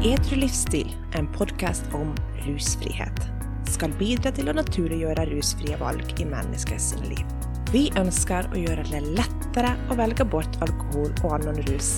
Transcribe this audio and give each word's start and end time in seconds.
Edru 0.00 0.38
livsstil 0.40 0.88
er 1.12 1.18
en 1.18 1.26
podkast 1.28 1.84
om 1.92 2.14
rusfrihet. 2.46 3.18
Skal 3.68 3.92
bidra 4.00 4.30
til 4.32 4.48
å 4.48 4.54
naturliggjøre 4.56 5.26
rusfrie 5.28 5.76
valg 5.76 6.14
i 6.16 6.24
menneskets 6.24 6.94
liv. 7.02 7.20
Vi 7.68 7.82
ønsker 8.00 8.48
å 8.48 8.62
gjøre 8.62 8.86
det 8.88 9.02
lettere 9.18 9.74
å 9.92 9.96
velge 9.98 10.24
bort 10.24 10.56
alkohol 10.64 11.10
og 11.20 11.34
annen 11.36 11.60
rus, 11.66 11.90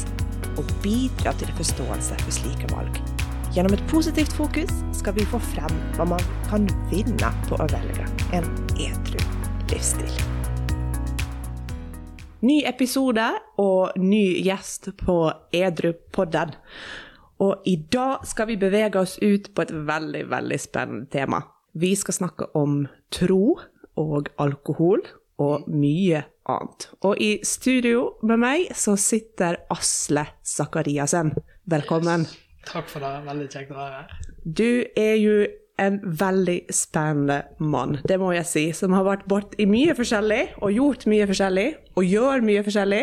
og 0.58 0.72
bidra 0.82 1.30
til 1.38 1.52
forståelse 1.60 2.18
for 2.24 2.34
slike 2.40 2.72
valg. 2.72 2.98
Gjennom 3.54 3.78
et 3.78 3.86
positivt 3.92 4.34
fokus 4.34 4.74
skal 4.98 5.14
vi 5.20 5.28
få 5.30 5.38
frem 5.52 5.78
hva 5.94 6.08
man 6.16 6.26
kan 6.50 6.66
vinne 6.90 7.32
på 7.46 7.54
å 7.54 7.70
velge 7.70 8.08
en 8.34 8.50
edru 8.82 9.22
livsstil. 9.70 10.10
Ny 12.42 12.58
episode 12.66 13.30
og 13.62 13.94
ny 14.02 14.26
gjest 14.42 14.90
på 15.06 15.20
Edru-podden. 15.54 16.58
Og 17.42 17.64
i 17.66 17.74
dag 17.90 18.22
skal 18.28 18.46
vi 18.52 18.58
bevege 18.60 19.00
oss 19.00 19.16
ut 19.18 19.50
på 19.54 19.64
et 19.64 19.72
veldig, 19.74 20.28
veldig 20.30 20.58
spennende 20.62 21.08
tema. 21.10 21.40
Vi 21.74 21.94
skal 21.98 22.14
snakke 22.14 22.46
om 22.58 22.84
tro 23.10 23.56
og 23.98 24.28
alkohol 24.38 25.02
og 25.42 25.66
mye 25.66 26.22
annet. 26.46 26.86
Og 27.02 27.18
i 27.18 27.32
studio 27.46 28.12
med 28.22 28.42
meg 28.44 28.70
så 28.78 28.94
sitter 29.00 29.58
Asle 29.74 30.26
Sakariassen. 30.46 31.32
Velkommen. 31.66 32.28
Yes. 32.28 32.38
Takk 32.68 32.86
for 32.92 33.02
det. 33.02 33.10
Veldig 33.26 33.48
kjekt 33.50 33.74
å 33.74 33.80
være 33.80 33.98
her. 33.98 34.30
Du 34.46 34.70
er 34.98 35.16
jo 35.18 35.34
en 35.86 35.98
veldig 36.18 36.58
spennende 36.72 37.38
mann, 37.58 37.98
det 38.08 38.18
må 38.20 38.32
jeg 38.34 38.48
si, 38.48 38.64
som 38.76 38.94
har 38.96 39.06
vært 39.06 39.26
bort 39.30 39.54
i 39.60 39.66
mye 39.68 39.94
forskjellig, 39.98 40.40
og 40.62 40.74
gjort 40.74 41.06
mye 41.10 41.28
forskjellig, 41.30 41.68
og 41.98 42.08
gjør 42.08 42.44
mye 42.46 42.64
forskjellig. 42.66 43.02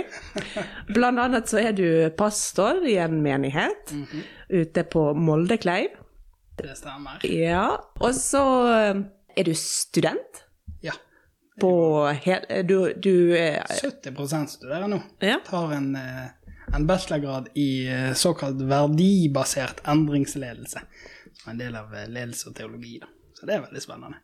Blant 0.95 1.23
annet 1.25 1.51
så 1.51 1.61
er 1.61 1.75
du 1.77 1.87
pastor 2.20 2.84
i 2.87 2.97
en 3.01 3.21
menighet 3.23 3.91
mm 3.91 4.03
-hmm. 4.03 4.23
ute 4.61 4.84
på 4.84 5.13
Moldekleiv. 5.13 5.89
Det 6.57 6.77
stemmer. 6.77 7.26
Ja, 7.26 7.77
Og 7.99 8.15
så 8.15 8.43
eh, 8.73 8.95
er 9.37 9.43
du 9.43 9.54
student. 9.54 10.43
Ja. 10.82 10.93
På 11.61 12.07
hel, 12.07 12.67
du, 12.67 12.93
du 13.04 13.35
70 13.35 14.48
studerer 14.48 14.87
nå. 14.87 15.01
Ja. 15.21 15.39
Tar 15.45 15.71
en, 15.73 15.95
eh, 15.95 16.27
en 16.76 16.87
bachelorgrad 16.87 17.48
i 17.55 17.87
eh, 17.87 18.13
såkalt 18.13 18.61
verdibasert 18.61 19.82
endringsledelse 19.87 20.79
en 21.48 21.57
del 21.62 21.76
av 21.76 21.93
ledelse 22.07 22.49
og 22.49 22.55
teologi. 22.57 22.98
Da. 23.01 23.07
Så 23.40 23.45
det 23.48 23.55
er 23.55 23.63
veldig 23.68 23.82
spennende. 23.82 24.20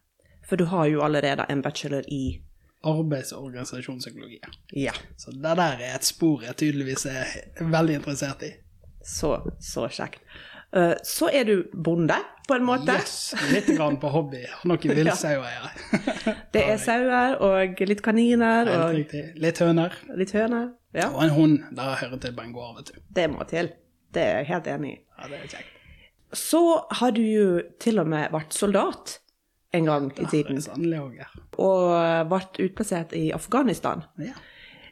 For 0.46 0.60
du 0.60 0.66
har 0.70 0.86
jo 0.92 1.02
allerede 1.02 1.46
en 1.50 1.62
bachelor 1.66 2.04
i 2.12 2.42
Arbeids- 2.86 3.32
og 3.34 3.48
organisasjonspsykologi. 3.48 4.40
Ja. 4.78 4.92
Så 5.18 5.32
det 5.32 5.56
der 5.58 5.80
er 5.82 5.96
et 5.96 6.06
spor 6.06 6.44
jeg 6.46 6.54
tydeligvis 6.60 7.06
er 7.10 7.32
veldig 7.66 7.96
interessert 8.02 8.44
i. 8.46 8.52
Så, 9.06 9.32
så 9.60 9.88
kjekt. 9.90 10.20
Så 11.08 11.30
er 11.34 11.48
du 11.48 11.64
bonde, 11.74 12.18
på 12.48 12.54
en 12.60 12.66
måte? 12.68 12.94
Yes, 12.94 13.34
litt 13.50 13.72
grann 13.78 13.96
på 13.98 14.10
hobby. 14.14 14.44
Har 14.52 14.68
noen 14.70 14.94
villsauer, 15.00 15.48
ja. 15.50 15.70
Det 16.54 16.62
er 16.76 16.78
sauer 16.82 17.40
og 17.42 17.82
litt 17.90 18.04
kaniner 18.06 18.70
og. 18.76 19.00
Litt 19.42 19.62
høner. 19.64 19.96
litt 20.20 20.36
høner. 20.36 20.74
Ja, 20.94 21.10
Og 21.10 21.24
en 21.26 21.34
hund. 21.34 21.58
Det 21.74 21.88
hører 22.04 22.22
til 22.22 22.36
på 22.38 22.46
en 22.46 22.54
gård, 22.54 22.76
vet 22.78 22.92
du. 22.94 23.02
det 23.18 23.26
må 23.34 23.48
til. 23.50 23.72
Det 24.14 24.22
er 24.22 24.38
jeg 24.44 24.52
helt 24.54 24.68
enig 24.76 24.92
i. 24.94 25.00
Ja, 25.18 25.32
det 25.32 25.40
er 25.42 25.50
kjekt. 25.56 25.72
Så 26.36 26.62
har 27.00 27.16
du 27.16 27.22
jo 27.24 27.48
til 27.82 28.02
og 28.04 28.10
med 28.12 28.34
vært 28.36 28.56
soldat 28.56 29.20
en 29.76 29.88
gang 29.90 30.12
i 30.20 30.28
tiden, 30.32 30.62
ja. 30.88 31.26
og 31.60 32.30
vært 32.32 32.60
utplassert 32.64 33.16
i 33.18 33.30
Afghanistan. 33.36 34.06
ja. 34.24 34.36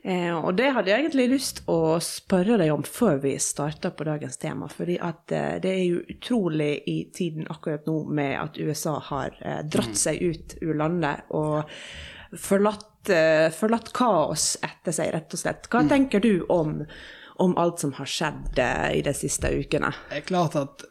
Eh, 0.03 0.33
og 0.35 0.57
det 0.59 0.73
hadde 0.75 0.91
jeg 0.91 0.99
egentlig 1.05 1.29
lyst 1.31 1.61
å 1.71 1.95
spørre 2.03 2.57
deg 2.59 2.73
om 2.73 2.81
før 2.83 3.21
vi 3.23 3.37
starter 3.39 3.93
på 3.95 4.03
dagens 4.03 4.35
tema. 4.41 4.67
fordi 4.67 4.97
at 4.99 5.31
eh, 5.31 5.59
det 5.63 5.71
er 5.71 5.83
jo 5.85 6.01
utrolig 6.11 6.83
i 6.91 6.97
tiden 7.15 7.47
akkurat 7.47 7.87
nå 7.87 8.01
med 8.11 8.35
at 8.35 8.59
USA 8.59 8.97
har 8.99 9.37
eh, 9.39 9.61
dratt 9.63 9.95
seg 9.95 10.19
ut 10.19 10.57
ur 10.59 10.75
landet 10.75 11.23
og 11.31 11.63
forlatt, 12.35 13.09
eh, 13.15 13.47
forlatt 13.55 13.93
kaos 13.95 14.57
etter 14.59 14.91
seg, 14.91 15.13
rett 15.15 15.31
og 15.31 15.39
slett. 15.39 15.71
Hva 15.71 15.85
tenker 15.87 16.19
du 16.19 16.43
om, 16.51 16.81
om 17.39 17.55
alt 17.55 17.79
som 17.79 17.95
har 17.95 18.09
skjedd 18.09 18.59
eh, 18.59 18.89
i 18.99 19.05
de 19.07 19.15
siste 19.15 19.55
ukene? 19.55 19.93
Det 20.09 20.19
er 20.19 20.27
klart 20.27 20.59
at 20.59 20.83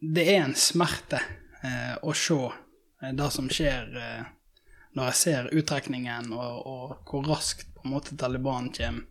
det 0.00 0.24
er 0.34 0.42
en 0.44 0.56
smerte 0.58 1.20
eh, 1.62 1.94
å 2.02 2.14
se 2.14 2.38
eh, 2.46 3.14
det 3.14 3.30
som 3.34 3.48
skjer 3.50 3.96
eh, 3.98 4.26
når 4.96 5.10
jeg 5.10 5.20
ser 5.20 5.50
uttrekningen 5.54 6.32
og, 6.34 6.66
og 6.66 7.08
hvor 7.08 7.26
raskt 7.28 7.68
på 7.74 7.86
en 7.86 7.94
måte 7.94 8.16
Taliban 8.18 8.70
kommer 8.74 9.06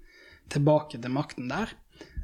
tilbake 0.51 0.99
til 1.01 1.11
makten 1.11 1.49
der. 1.51 1.73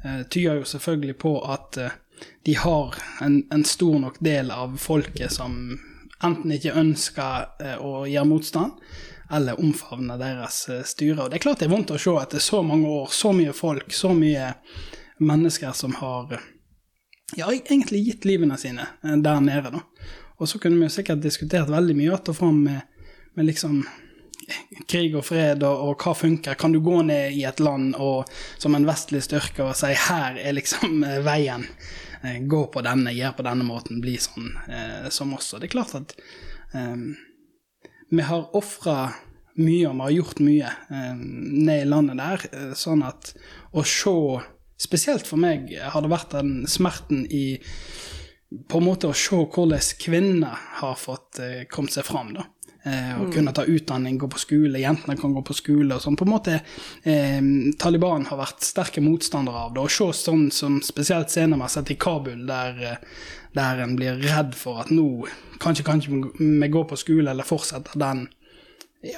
Eh, 0.04 0.22
tyder 0.28 0.60
jo 0.60 0.68
selvfølgelig 0.68 1.16
på 1.20 1.34
at 1.52 1.76
eh, 1.76 1.96
de 2.42 2.54
har 2.56 2.94
en, 3.20 3.42
en 3.52 3.64
stor 3.64 3.98
nok 4.00 4.20
del 4.24 4.52
av 4.54 4.78
folket 4.80 5.32
som 5.32 5.78
enten 6.24 6.54
ikke 6.56 6.76
ønsker 6.80 7.48
eh, 7.60 7.76
å 7.76 8.06
gjøre 8.08 8.28
motstand, 8.28 8.80
eller 9.32 9.60
omfavne 9.60 10.16
deres 10.20 10.64
styre. 10.88 11.24
Og 11.24 11.32
det 11.32 11.40
er 11.40 11.44
klart 11.44 11.60
det 11.60 11.68
er 11.68 11.74
vondt 11.74 11.94
å 11.94 12.00
se 12.00 12.12
etter 12.20 12.44
så 12.44 12.62
mange 12.64 12.88
år, 12.88 13.08
så 13.12 13.32
mye 13.36 13.52
folk, 13.56 13.92
så 13.92 14.12
mye 14.16 14.52
mennesker 15.24 15.72
som 15.76 15.96
har 16.00 16.36
ja, 17.36 17.48
egentlig 17.52 18.04
gitt 18.04 18.24
livene 18.28 18.58
sine 18.60 18.86
eh, 19.02 19.18
der 19.24 19.40
nede, 19.40 19.74
da. 19.74 19.82
Og 20.36 20.50
så 20.50 20.58
kunne 20.58 20.80
vi 20.80 20.88
jo 20.88 20.96
sikkert 20.96 21.22
diskutert 21.22 21.70
veldig 21.70 21.96
mye 21.96 22.14
att 22.14 22.28
og 22.28 22.36
fram 22.36 22.62
med, 22.64 22.80
med 23.34 23.46
liksom 23.46 23.84
krig 24.86 25.14
og 25.16 25.24
fred 25.24 25.62
og, 25.62 25.88
og 25.88 26.02
hva 26.02 26.14
funker. 26.14 26.54
Kan 26.54 26.72
du 26.72 26.80
gå 26.80 27.02
ned 27.02 27.32
i 27.32 27.44
et 27.44 27.60
land 27.60 27.94
og, 27.94 28.26
som 28.58 28.74
en 28.74 28.86
vestlig 28.86 29.22
styrke 29.22 29.62
og 29.64 29.76
si 29.78 29.94
her 30.08 30.36
er 30.36 30.58
liksom 30.58 31.04
eh, 31.04 31.22
veien, 31.24 31.68
Eh, 32.24 32.40
gå 32.40 32.66
på 32.66 32.80
denne, 32.80 33.12
gjør 33.12 33.36
på 33.36 33.44
denne 33.44 33.66
måten, 33.68 34.00
bli 34.00 34.16
sånn 34.20 34.54
eh, 34.72 35.08
som 35.12 35.34
oss. 35.36 35.52
Og 35.52 35.60
det 35.60 35.68
er 35.68 35.74
klart 35.74 35.94
at 35.98 36.14
eh, 36.72 36.96
vi 38.10 38.24
har 38.24 38.56
ofra 38.56 39.12
mye, 39.60 39.90
og 39.90 39.98
vi 39.98 40.04
har 40.06 40.14
gjort 40.14 40.40
mye 40.44 40.70
eh, 40.72 41.18
ned 41.18 41.82
i 41.82 41.90
landet 41.90 42.20
der, 42.22 42.46
eh, 42.52 42.72
sånn 42.78 43.04
at 43.04 43.34
å 43.76 43.84
se 43.84 44.14
Spesielt 44.84 45.28
for 45.28 45.40
meg 45.40 45.72
har 45.72 46.04
det 46.04 46.12
vært 46.12 46.36
den 46.36 46.66
smerten 46.70 47.24
i 47.32 47.46
på 48.68 48.78
en 48.78 48.86
måte 48.86 49.08
å 49.10 49.16
se 49.16 49.36
hvordan 49.36 49.94
kvinner 49.98 50.66
har 50.80 50.98
fått 50.98 51.40
eh, 51.42 51.64
kommet 51.70 51.94
seg 51.96 52.06
fram. 52.06 52.34
da. 52.36 52.44
Eh, 52.84 53.14
mm. 53.16 53.30
kunne 53.32 53.52
ta 53.56 53.64
utdanning, 53.64 54.18
gå 54.20 54.28
på 54.28 54.38
skole, 54.38 54.78
jentene 54.78 55.16
kan 55.16 55.32
gå 55.34 55.42
på 55.46 55.56
skole 55.56 55.96
og 55.96 56.04
sånn. 56.04 56.18
På 56.20 56.26
en 56.26 56.34
måte 56.34 56.58
eh, 56.60 57.40
Taliban 57.80 58.28
har 58.28 58.40
vært 58.42 58.66
sterke 58.66 59.02
motstandere 59.04 59.64
av 59.66 59.74
det. 59.74 59.84
Å 59.84 59.94
se 59.96 60.10
sånn 60.20 60.50
som 60.54 60.78
spesielt 60.84 61.32
scener 61.32 61.56
vi 61.56 61.66
har 61.66 61.72
sett 61.72 61.94
i 61.94 61.98
Kabul, 61.98 62.44
der, 62.46 63.00
der 63.56 63.84
en 63.84 63.96
blir 63.98 64.20
redd 64.22 64.54
for 64.58 64.84
at 64.84 64.92
nå 64.94 65.24
kanskje 65.64 65.86
kan 65.86 66.02
ikke 66.02 66.34
vi 66.38 66.72
gå 66.76 66.84
på 66.90 67.00
skole 67.00 67.32
eller 67.32 67.48
fortsette 67.48 67.96
den 67.98 68.26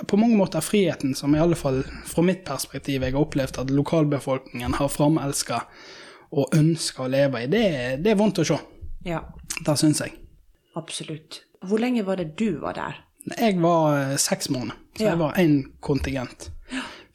på 0.07 0.17
mange 0.19 0.37
måter 0.39 0.61
friheten 0.65 1.15
som 1.15 1.35
i 1.35 1.39
alle 1.43 1.55
fall 1.59 1.83
fra 2.09 2.23
mitt 2.27 2.45
perspektiv 2.45 3.03
jeg 3.03 3.13
har 3.15 3.21
opplevd 3.23 3.59
at 3.63 3.71
lokalbefolkningen 3.71 4.75
har 4.79 4.89
framelska 4.93 5.63
og 6.37 6.55
ønska 6.59 7.05
å 7.05 7.11
leve 7.13 7.45
i. 7.45 7.47
Det, 7.53 7.65
det 8.03 8.11
er 8.13 8.19
vondt 8.19 8.41
å 8.43 8.45
se. 8.49 8.59
Ja, 9.07 9.21
Det 9.65 9.77
syns 9.79 10.01
jeg. 10.03 10.13
absolutt. 10.77 11.43
Hvor 11.65 11.79
lenge 11.81 12.03
var 12.05 12.17
det 12.21 12.37
du 12.37 12.59
var 12.61 12.75
der? 12.77 12.99
Jeg 13.39 13.57
var 13.63 13.97
eh, 13.99 14.17
seks 14.21 14.51
måneder, 14.51 14.77
så 14.97 15.03
Ja. 15.03 15.09
jeg 15.11 15.19
var 15.19 15.33
én 15.41 15.55
kontingent. 15.81 16.51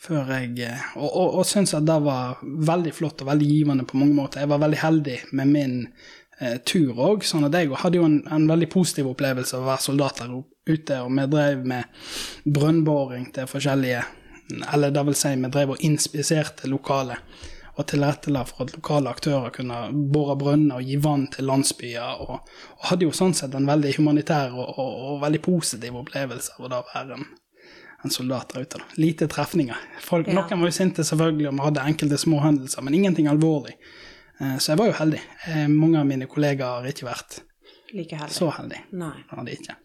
Før 0.01 0.31
jeg, 0.33 0.59
eh, 0.65 0.79
og 0.97 1.11
og, 1.15 1.35
og 1.39 1.45
syns 1.45 1.73
at 1.77 1.85
det 1.85 1.99
var 2.03 2.39
veldig 2.41 2.93
flott 2.93 3.21
og 3.21 3.27
veldig 3.29 3.47
givende 3.47 3.85
på 3.85 3.97
mange 4.01 4.15
måter. 4.17 4.41
Jeg 4.41 4.49
var 4.49 4.59
veldig 4.63 4.79
heldig 4.81 5.17
med 5.37 5.47
min 5.47 5.75
eh, 6.39 6.57
tur 6.65 6.95
òg, 6.97 7.23
sånn 7.23 7.45
at 7.45 7.53
jeg 7.53 7.69
hadde 7.83 7.99
jo 8.01 8.07
en, 8.07 8.17
en 8.31 8.47
veldig 8.49 8.69
positiv 8.73 9.11
opplevelse 9.11 9.55
av 9.55 9.63
å 9.63 9.69
være 9.69 9.85
soldat 9.85 10.23
der 10.23 10.33
ute. 10.73 10.97
Og 11.05 11.11
vi 11.17 11.25
drev 11.31 11.65
med 11.67 11.83
brønnboring 12.45 13.31
til 13.35 13.47
forskjellige 13.47 14.03
Eller 14.73 14.91
det 14.91 15.05
vil 15.07 15.15
si, 15.15 15.29
vi 15.39 15.47
drev 15.53 15.69
og 15.77 15.83
inspiserte 15.87 16.67
lokalet 16.67 17.17
og 17.79 17.85
tilrettela 17.87 18.41
for 18.45 18.65
at 18.65 18.73
lokale 18.75 19.07
aktører 19.09 19.49
kunne 19.55 19.77
bore 20.11 20.33
brønner 20.37 20.81
og 20.81 20.83
gi 20.89 20.97
vann 20.99 21.23
til 21.31 21.45
landsbyer. 21.47 22.19
Og, 22.25 22.49
og 22.75 22.89
hadde 22.89 23.05
jo 23.07 23.13
sånn 23.15 23.31
sett 23.33 23.55
en 23.55 23.65
veldig 23.69 23.93
humanitær 23.95 24.51
og, 24.51 24.73
og, 24.75 24.97
og 25.13 25.21
veldig 25.23 25.39
positiv 25.45 25.95
opplevelse 26.01 26.57
av 26.57 26.65
å 26.67 26.71
da 26.73 26.81
være 26.89 27.15
en, 27.15 27.23
en 28.03 28.11
soldat 28.13 28.51
der 28.51 28.65
ute. 28.67 28.81
Da. 28.83 28.89
Lite 28.99 29.29
trefninger. 29.31 29.79
Folk, 30.03 30.27
Ja. 30.27 30.35
Noen 30.41 30.59
var 30.65 30.67
jo 30.67 30.75
sinte 30.81 31.05
selvfølgelig 31.07 31.47
og 31.47 31.55
vi 31.55 31.65
hadde 31.69 31.87
enkelte 31.93 32.19
små 32.19 32.41
hendelser, 32.43 32.83
men 32.83 32.99
ingenting 32.99 33.31
alvorlig. 33.31 33.77
Eh, 34.41 34.57
Så 34.59 34.73
jeg 34.73 34.81
var 34.83 34.91
jo 34.91 34.97
heldig. 34.99 35.21
Eh, 35.47 35.67
Mange 35.71 36.03
av 36.03 36.11
mine 36.11 36.27
kollegaer 36.27 36.81
har 36.83 36.91
ikke 36.91 37.07
vært 37.07 37.39
Like 37.95 38.19
heldig? 38.19 38.35
så 38.35 38.51
heldige. 38.59 38.83
Nei. 38.91 39.15
Hadde 39.31 39.55
ikke. 39.55 39.77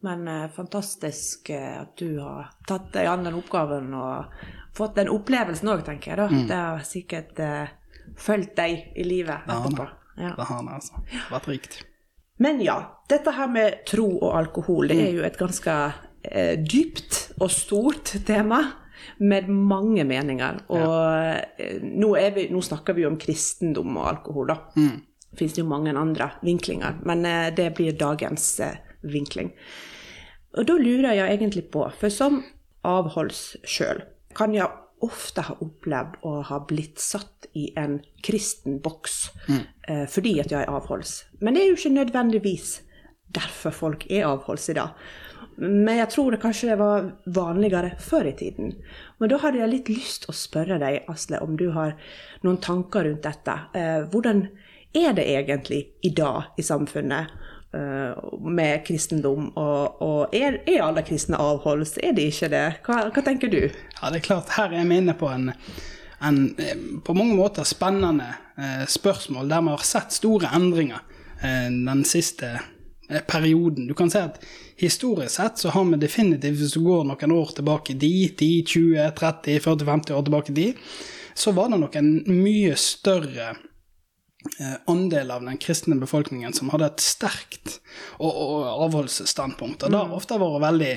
Men 0.00 0.28
eh, 0.28 0.48
fantastisk 0.48 1.50
eh, 1.50 1.80
at 1.82 1.96
du 1.96 2.18
har 2.18 2.50
tatt 2.68 2.88
deg 2.94 3.08
an 3.10 3.26
den 3.26 3.36
oppgaven 3.36 3.92
og 3.96 4.40
fått 4.76 4.96
den 4.96 5.10
opplevelsen 5.12 5.68
òg, 5.72 5.84
tenker 5.84 6.14
jeg. 6.14 6.20
da. 6.20 6.42
Det 6.48 6.60
har 6.60 6.84
sikkert 6.88 7.42
eh, 7.44 7.72
fulgt 8.20 8.56
deg 8.56 8.94
i 8.96 9.04
livet 9.04 9.48
etterpå. 9.48 9.88
Ja. 10.20 10.34
Det 10.36 10.48
har 10.48 10.64
det 10.64 10.76
altså. 10.78 11.02
Det 11.10 11.24
Vært 11.30 11.48
rikt. 11.52 11.80
Men 12.40 12.62
ja, 12.64 12.78
dette 13.12 13.34
her 13.36 13.50
med 13.52 13.82
tro 13.88 14.08
og 14.16 14.30
alkohol, 14.38 14.88
det 14.88 14.96
er 15.04 15.10
jo 15.18 15.24
et 15.28 15.36
ganske 15.40 15.76
eh, 16.24 16.54
dypt 16.56 17.36
og 17.40 17.50
stort 17.52 18.14
tema. 18.26 18.64
Med 19.20 19.48
mange 19.48 20.04
meninger. 20.04 20.58
Og 20.76 20.88
ja. 20.92 21.68
nå, 21.80 22.08
vi, 22.36 22.46
nå 22.52 22.60
snakker 22.64 22.96
vi 22.96 23.04
jo 23.04 23.08
om 23.10 23.16
kristendom 23.20 23.96
og 23.96 24.08
alkohol, 24.10 24.52
da. 24.52 24.58
fins 25.36 25.56
det 25.56 25.62
jo 25.62 25.68
mange 25.68 25.94
andre 25.96 26.30
vinklinger, 26.44 26.98
men 27.08 27.24
det 27.56 27.70
blir 27.76 27.96
dagens 27.96 28.46
vinkling. 29.00 29.52
Og 30.58 30.66
da 30.66 30.76
lurer 30.80 31.14
jeg 31.14 31.36
egentlig 31.36 31.68
på, 31.70 31.84
for 32.00 32.12
som 32.12 32.42
avholds 32.86 33.56
sjøl, 33.68 34.02
kan 34.34 34.54
jeg 34.54 34.66
ofte 35.04 35.44
ha 35.46 35.56
opplevd 35.64 36.20
å 36.28 36.40
ha 36.48 36.60
blitt 36.68 37.00
satt 37.00 37.48
i 37.56 37.70
en 37.80 37.98
kristen 38.24 38.80
boks 38.84 39.16
mm. 39.48 39.62
eh, 39.88 40.04
fordi 40.10 40.36
at 40.42 40.52
jeg 40.52 40.64
er 40.64 40.72
avholds. 40.72 41.14
Men 41.40 41.56
det 41.56 41.64
er 41.64 41.70
jo 41.70 41.78
ikke 41.78 41.96
nødvendigvis 41.96 42.80
derfor 43.34 43.74
folk 43.74 44.06
er 44.10 44.28
avholds 44.28 44.68
i 44.72 44.76
dag. 44.76 44.96
Men 45.60 45.98
jeg 45.98 46.08
tror 46.14 46.32
det 46.32 46.40
kanskje 46.40 46.70
det 46.70 46.78
var 46.80 47.08
vanligere 47.36 47.94
før 48.00 48.30
i 48.30 48.36
tiden. 48.36 48.74
Men 49.20 49.32
da 49.32 49.40
hadde 49.42 49.60
jeg 49.60 49.72
litt 49.72 49.92
lyst 49.92 50.24
til 50.24 50.32
å 50.32 50.36
spørre 50.36 50.80
deg, 50.80 51.02
Asle, 51.10 51.40
om 51.44 51.56
du 51.60 51.68
har 51.76 51.96
noen 52.44 52.60
tanker 52.64 53.06
rundt 53.06 53.26
dette. 53.26 53.56
Eh, 53.76 54.06
hvordan 54.12 54.46
er 54.96 55.12
det 55.16 55.26
egentlig 55.28 55.82
i 56.06 56.12
dag 56.16 56.56
i 56.58 56.64
samfunnet? 56.66 57.32
Uh, 57.70 58.40
med 58.42 58.80
kristendom, 58.82 59.52
og, 59.54 60.00
og 60.02 60.32
er, 60.34 60.56
er, 60.66 60.80
alle 60.82 61.04
kristne 61.06 61.38
avholds? 61.38 61.92
Er 62.02 62.16
de 62.16 62.24
ikke 62.26 62.48
det? 62.50 62.64
Hva, 62.82 62.96
hva, 63.14 63.22
tenker 63.22 63.52
du? 63.52 63.60
Ja, 63.70 64.10
det 64.10 64.18
er 64.18 64.24
klart, 64.24 64.50
her 64.56 64.74
er 64.74 64.88
vi 64.90 64.98
inne 64.98 65.14
på 65.14 65.28
en, 65.30 65.52
en 66.26 66.40
på 67.06 67.14
mange 67.14 67.36
måter 67.38 67.68
spennende 67.68 68.26
eh, 68.58 68.82
spørsmål 68.90 69.54
der 69.54 69.62
vi 69.62 69.76
har 69.76 69.86
sett 69.86 70.18
store 70.18 70.50
endringer 70.58 70.98
eh, 71.38 71.70
den 71.70 72.02
siste 72.02 72.56
perioden. 73.30 73.86
Du 73.86 73.94
kan 73.94 74.10
si 74.10 74.18
at 74.18 74.42
historisk 74.82 75.36
sett 75.36 75.62
så 75.62 75.70
har 75.70 75.86
vi 75.92 76.02
definitivt, 76.02 76.58
hvis 76.58 76.74
du 76.74 76.82
går 76.82 77.06
noen 77.06 77.38
år 77.38 77.54
tilbake 77.54 77.94
dit, 77.94 78.34
10, 78.34 78.52
20, 78.66 79.08
30, 79.22 79.62
40, 79.62 79.90
50 79.94 80.18
år 80.18 80.26
tilbake 80.26 80.58
dit, 80.58 80.86
så 81.38 81.54
var 81.54 81.70
det 81.70 81.84
nok 81.84 82.02
en 82.02 82.16
mye 82.34 82.74
større 82.74 83.52
Eh, 83.54 83.69
andel 84.88 85.30
av 85.34 85.44
den 85.44 85.58
kristne 85.60 85.98
befolkningen 86.00 86.54
som 86.56 86.70
hadde 86.72 86.86
et 86.88 87.02
sterkt 87.04 87.74
og, 88.16 88.30
og 88.30 88.68
avholdsstandpunkt. 88.86 89.84
Og 89.84 89.92
det 89.92 89.98
har 90.00 90.08
mm. 90.08 90.16
ofte 90.16 90.38
vært 90.40 90.62
veldig 90.64 90.94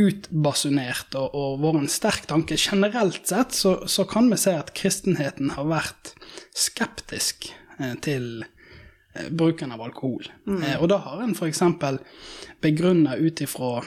utbasunert 0.00 1.16
og, 1.18 1.34
og 1.36 1.62
vært 1.62 1.82
en 1.82 1.92
sterk 1.92 2.28
tanke. 2.30 2.58
Generelt 2.60 3.28
sett 3.28 3.56
så, 3.56 3.76
så, 3.86 4.06
kan 4.08 4.30
vi 4.32 4.40
se 4.40 4.54
at 4.56 4.72
kristenheten 4.76 5.52
har 5.56 5.68
vært 5.68 6.14
skeptisk 6.56 7.50
eh, 7.78 7.94
til 8.04 8.44
eh, 8.44 9.28
bruken 9.28 9.74
av 9.74 9.84
alkohol. 9.84 10.30
Mm. 10.48 10.62
Eh, 10.62 10.78
og 10.80 10.88
da 10.92 11.02
har 11.04 11.24
en 11.24 11.36
f.eks. 11.36 11.62
begrunna 12.64 13.18
ut 13.20 13.44
ifra 13.44 13.82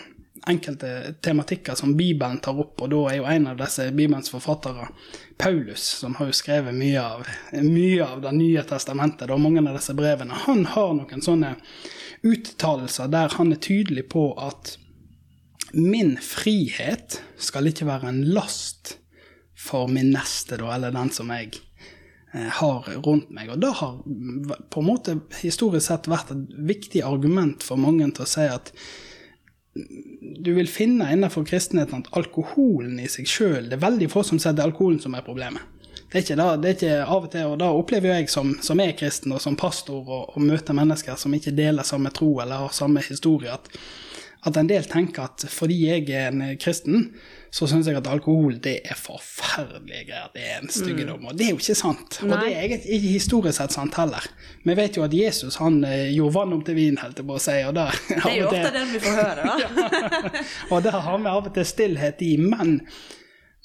enkelte 0.45 1.15
tematikker 1.25 1.77
som 1.80 1.95
Bibelen 1.98 2.38
tar 2.44 2.57
opp, 2.62 2.83
og 2.83 2.91
da 2.91 3.00
er 3.09 3.18
jo 3.18 3.30
en 3.31 3.48
av 3.50 3.57
disse 3.63 3.88
Bibelens 3.95 4.30
forfattere 4.30 4.91
Paulus, 5.37 5.83
som 5.99 6.15
har 6.15 6.29
jo 6.29 6.35
skrevet 6.35 6.75
mye 6.75 7.01
av, 7.01 7.27
mye 7.59 8.05
av 8.05 8.21
Det 8.23 8.31
nye 8.35 8.63
testamentet, 8.63 9.29
og 9.31 9.41
mange 9.43 9.63
av 9.63 9.75
disse 9.75 9.95
brevene. 9.97 10.37
Han 10.47 10.65
har 10.75 10.93
noen 10.95 11.23
sånne 11.23 11.55
uttalelser 12.25 13.11
der 13.11 13.35
han 13.37 13.51
er 13.53 13.61
tydelig 13.61 14.07
på 14.13 14.29
at 14.41 14.77
min 15.75 16.15
frihet 16.23 17.19
skal 17.41 17.67
ikke 17.67 17.87
være 17.89 18.09
en 18.09 18.21
last 18.35 18.95
for 19.59 19.89
min 19.91 20.13
neste, 20.13 20.59
da, 20.61 20.69
eller 20.75 20.93
den 20.95 21.11
som 21.11 21.31
jeg 21.33 21.57
eh, 22.33 22.47
har 22.59 22.88
rundt 23.03 23.31
meg. 23.33 23.51
Og 23.51 23.59
det 23.63 23.73
har 23.81 23.97
på 24.71 24.83
en 24.83 24.88
måte 24.88 25.17
historisk 25.41 25.89
sett 25.89 26.09
vært 26.11 26.31
et 26.35 26.55
viktig 26.69 27.03
argument 27.07 27.65
for 27.65 27.81
mange 27.81 28.07
til 28.13 28.25
å 28.25 28.29
si 28.29 28.47
at 28.47 28.71
du 29.75 30.54
vil 30.56 30.69
finne 30.72 31.07
innenfor 31.12 31.44
kristenheten 31.48 32.06
at 32.06 32.12
alkoholen 32.16 33.00
i 33.04 33.10
seg 33.12 33.27
sjøl 33.27 33.66
Det 33.68 33.75
er 33.75 33.81
veldig 33.83 34.07
få 34.13 34.24
som 34.24 34.39
sier 34.39 34.56
det 34.56 34.63
er 34.63 34.69
alkoholen 34.69 35.01
som 35.04 35.18
er 35.18 35.25
problemet. 35.25 35.63
Det 36.06 36.22
er 36.22 36.24
ikke, 36.24 36.38
da, 36.39 36.48
det 36.56 36.69
er 36.69 36.75
ikke 36.77 36.95
av 37.04 37.25
og 37.25 37.31
til, 37.33 37.50
og 37.50 37.57
da 37.60 37.68
opplever 37.75 38.13
jeg 38.13 38.30
som, 38.31 38.54
som 38.63 38.80
er 38.80 38.95
kristen 38.95 39.33
og 39.36 39.42
som 39.44 39.57
pastor 39.60 40.00
og, 40.06 40.30
og 40.31 40.44
møter 40.48 40.77
mennesker 40.77 41.19
som 41.19 41.33
ikke 41.36 41.51
deler 41.57 41.83
samme 41.83 42.13
tro 42.16 42.30
eller 42.39 42.62
har 42.62 42.75
samme 42.77 43.04
historie, 43.04 43.51
at 43.51 43.68
at 44.45 44.57
en 44.60 44.69
del 44.69 44.86
tenker 44.86 45.25
at 45.25 45.45
fordi 45.50 45.77
jeg 45.88 46.10
er 46.13 46.30
en 46.30 46.44
kristen, 46.62 47.07
så 47.55 47.67
syns 47.71 47.87
jeg 47.87 47.95
at 47.95 48.07
alkohol 48.11 48.57
det 48.63 48.81
er 48.83 48.97
forferdelige 48.99 50.09
greier. 50.09 50.31
Det 50.33 50.43
er 50.43 50.57
en 50.59 50.71
styggedom. 50.71 51.21
Mm. 51.21 51.27
Og 51.29 51.37
det 51.39 51.45
er 51.45 51.53
jo 51.53 51.59
ikke 51.61 51.77
sant. 51.79 52.17
Nei. 52.19 52.27
Og 52.27 52.33
det 52.41 52.49
er 52.49 52.63
egentlig 52.65 52.97
ikke 52.97 53.11
historisk 53.13 53.59
sett 53.61 53.75
sant 53.75 53.95
heller. 53.95 54.27
Vi 54.65 54.75
vet 54.75 54.99
jo 54.99 55.05
at 55.05 55.15
Jesus 55.15 55.55
han 55.61 55.77
eh, 55.87 56.09
gjorde 56.11 56.35
vann 56.35 56.55
om 56.57 56.65
til 56.67 56.75
vin, 56.75 56.99
helt 56.99 57.15
til 57.15 57.31
å 57.31 57.39
si. 57.39 57.55
Og 57.63 57.77
der, 57.77 57.95
det 58.09 58.17
er 58.19 58.35
jo 58.41 58.49
ofte 58.49 58.73
det 58.75 58.83
vi 58.91 59.03
får 59.05 59.19
høre, 59.21 59.45
da. 59.45 59.55
ja. 59.63 60.31
Og 60.75 60.83
der 60.83 60.99
har 61.07 61.21
vi 61.21 61.31
av 61.31 61.47
og 61.47 61.55
til 61.55 61.69
stillhet 61.71 62.25
i. 62.27 62.33
Men, 62.43 62.81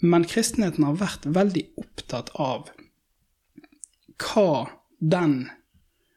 men 0.07 0.29
kristenheten 0.31 0.87
har 0.87 1.01
vært 1.03 1.27
veldig 1.27 1.67
opptatt 1.83 2.31
av 2.39 2.71
hva 4.21 4.51
den 5.01 5.41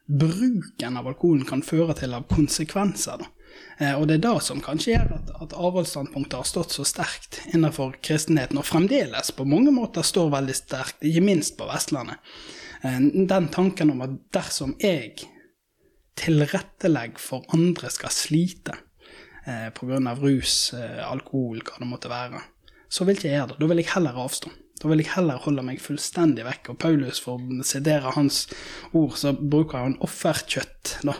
bruken 0.05 0.99
av 0.99 1.09
alkoholen 1.09 1.47
kan 1.49 1.65
føre 1.65 1.97
til 1.97 2.13
av 2.13 2.29
konsekvenser. 2.29 3.23
da. 3.23 3.33
Eh, 3.77 3.93
og 3.97 4.07
det 4.07 4.19
er 4.19 4.25
det 4.27 4.33
som 4.45 4.61
kanskje 4.63 4.93
gjør 4.93 5.13
at, 5.17 5.31
at 5.45 5.55
avholdsstandpunktet 5.57 6.37
har 6.39 6.47
stått 6.47 6.75
så 6.75 6.85
sterkt 6.87 7.41
innenfor 7.53 7.97
kristenheten, 8.05 8.59
og 8.61 8.67
fremdeles 8.69 9.33
på 9.35 9.47
mange 9.49 9.73
måter 9.73 10.05
står 10.05 10.33
veldig 10.33 10.57
sterkt, 10.57 11.01
ikke 11.05 11.25
minst 11.25 11.57
på 11.59 11.67
Vestlandet. 11.69 12.21
Eh, 12.83 12.99
den 13.01 13.49
tanken 13.53 13.93
om 13.93 14.03
at 14.05 14.17
dersom 14.35 14.75
jeg 14.81 15.29
tilrettelegger 16.19 17.21
for 17.21 17.45
andre 17.55 17.89
skal 17.89 18.13
slite 18.13 18.75
eh, 19.47 19.69
pga. 19.73 20.15
rus, 20.19 20.73
eh, 20.77 21.01
alkohol, 21.05 21.63
hva 21.65 21.79
det 21.79 21.89
måtte 21.89 22.11
være, 22.11 22.43
så 22.89 23.07
vil 23.07 23.17
ikke 23.17 23.31
jeg 23.31 23.39
gjøre 23.39 23.53
det. 23.55 23.61
Da 23.63 23.71
vil 23.71 23.81
jeg 23.81 23.93
heller 23.95 24.21
avstå. 24.21 24.53
Da 24.83 24.89
vil 24.91 24.99
jeg 25.01 25.13
heller 25.15 25.41
holde 25.41 25.63
meg 25.65 25.81
fullstendig 25.81 26.43
vekk. 26.45 26.73
Og 26.73 26.79
Paulus, 26.81 27.21
for 27.23 27.39
å 27.39 27.65
sitere 27.65 28.13
hans 28.13 28.43
ord, 28.91 29.15
så 29.17 29.31
bruker 29.33 29.79
han 29.79 29.95
offerkjøtt. 30.03 30.99
da 31.07 31.15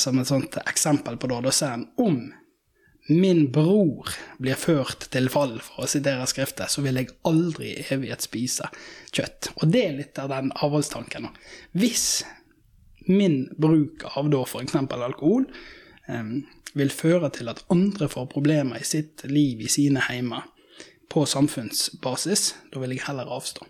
som 0.00 0.16
et 0.16 0.28
sånt 0.28 0.56
eksempel 0.62 1.18
på 1.20 1.28
det. 1.28 1.42
Da 1.44 1.50
ser 1.52 1.74
han 1.74 1.82
om 2.00 2.20
min 3.08 3.52
bror 3.52 4.08
blir 4.38 4.58
ført 4.58 5.06
til 5.14 5.28
fall, 5.30 5.58
for 5.62 5.84
å 5.84 5.90
sitere 5.90 6.26
skriftet, 6.26 6.72
så 6.72 6.82
vil 6.82 6.98
jeg 6.98 7.12
aldri 7.28 7.70
i 7.76 7.84
evighet 7.94 8.24
spise 8.24 8.66
kjøtt. 9.14 9.52
Og 9.60 9.70
det 9.70 9.84
er 9.84 9.98
litt 10.00 10.18
av 10.18 10.32
den 10.32 10.50
avholdstanken. 10.56 11.28
Hvis 11.78 12.24
min 13.06 13.44
bruk 13.62 14.02
av 14.16 14.30
da 14.32 14.42
f.eks. 14.42 14.74
alkohol 14.74 15.46
eh, 16.10 16.32
vil 16.76 16.92
føre 16.92 17.30
til 17.34 17.52
at 17.52 17.62
andre 17.72 18.10
får 18.10 18.26
problemer 18.32 18.82
i 18.82 18.88
sitt 18.88 19.22
liv 19.30 19.62
i 19.62 19.70
sine 19.70 20.02
heimer 20.08 20.48
på 21.12 21.22
samfunnsbasis, 21.30 22.48
da 22.72 22.82
vil 22.82 22.96
jeg 22.96 23.06
heller 23.06 23.30
avstå. 23.38 23.68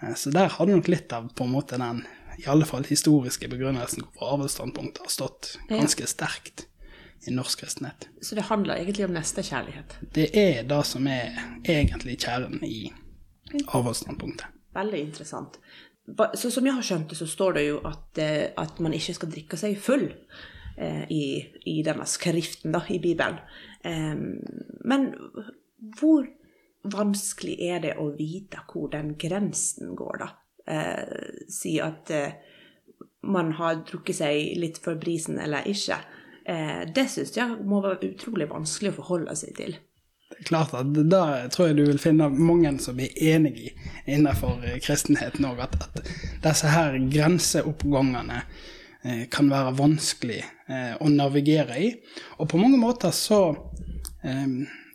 Eh, 0.00 0.14
så 0.16 0.32
der 0.32 0.48
har 0.56 0.64
du 0.64 0.72
nok 0.72 0.88
litt 0.88 1.12
av 1.12 1.28
på 1.36 1.44
en 1.44 1.52
måte 1.52 1.80
den 1.80 2.06
i 2.38 2.46
alle 2.46 2.66
fall 2.68 2.86
historiske 2.86 3.48
begrunnelsen 3.50 4.04
hvorfor 4.04 4.34
avholdsstandpunktet 4.36 5.04
har 5.06 5.12
stått 5.12 5.56
ganske 5.70 6.06
sterkt 6.06 6.66
i 7.26 7.34
norsk 7.34 7.64
kristenhet. 7.64 8.08
Så 8.22 8.34
det 8.34 8.46
handler 8.46 8.78
egentlig 8.78 9.04
om 9.08 9.14
nestekjærlighet? 9.16 9.98
Det 10.14 10.30
er 10.38 10.62
det 10.68 10.80
som 10.86 11.06
er 11.10 11.34
egentlig 11.66 12.18
kjernen 12.22 12.62
i 12.64 12.92
avholdsstandpunktet. 13.66 14.46
Veldig 14.74 15.00
interessant. 15.00 15.58
Så 16.34 16.50
som 16.50 16.66
jeg 16.66 16.76
har 16.76 16.86
skjønt 16.86 17.10
det, 17.10 17.18
så 17.18 17.26
står 17.28 17.58
det 17.58 17.66
jo 17.66 17.80
at, 17.88 18.18
eh, 18.22 18.48
at 18.56 18.80
man 18.80 18.94
ikke 18.96 19.16
skal 19.16 19.32
drikke 19.32 19.58
seg 19.60 19.76
full 19.82 20.06
eh, 20.08 21.04
i, 21.12 21.24
i, 21.68 21.80
denne 21.84 22.06
skriften 22.08 22.72
da, 22.72 22.80
i 22.88 23.00
Bibelen. 23.02 23.40
Eh, 23.84 24.14
men 24.88 25.08
hvor 25.98 26.28
vanskelig 26.88 27.58
er 27.66 27.82
det 27.84 27.96
å 28.00 28.08
vite 28.16 28.62
hvor 28.70 28.88
den 28.92 29.16
grensen 29.20 29.92
går, 29.98 30.22
da? 30.22 30.30
Eh, 30.68 31.42
si 31.50 31.78
at 31.82 32.12
eh, 32.14 32.36
man 33.28 33.52
har 33.58 33.82
drukket 33.88 34.20
seg 34.20 34.54
litt 34.60 34.78
for 34.82 35.00
brisen 35.00 35.40
eller 35.42 35.66
ikke. 35.68 35.98
Eh, 36.48 36.86
det 36.94 37.08
syns 37.12 37.34
jeg 37.36 37.58
må 37.68 37.82
være 37.84 38.12
utrolig 38.12 38.48
vanskelig 38.50 38.94
å 38.94 38.98
forholde 39.00 39.36
seg 39.36 39.56
til. 39.58 39.76
Det 40.28 40.44
er 40.44 40.48
klart 40.48 40.74
at 40.76 40.90
Da 41.08 41.22
tror 41.52 41.70
jeg 41.70 41.78
du 41.78 41.86
vil 41.88 42.00
finne 42.00 42.28
mange 42.30 42.74
som 42.84 42.98
er 43.00 43.14
enig 43.32 43.72
innenfor 44.06 44.64
eh, 44.64 44.78
kristenheten 44.84 45.46
òg, 45.48 45.62
at, 45.64 45.78
at, 45.88 46.02
disse 46.44 46.72
her 46.72 46.98
grenseoppgangene 47.10 48.42
eh, 48.42 49.24
kan 49.32 49.48
være 49.50 49.76
vanskelig 49.78 50.42
eh, 50.44 50.94
å 51.00 51.08
navigere 51.12 51.80
i. 51.80 51.90
Og 52.38 52.50
på 52.52 52.60
mange 52.60 52.80
måter 52.80 53.14
så 53.14 53.56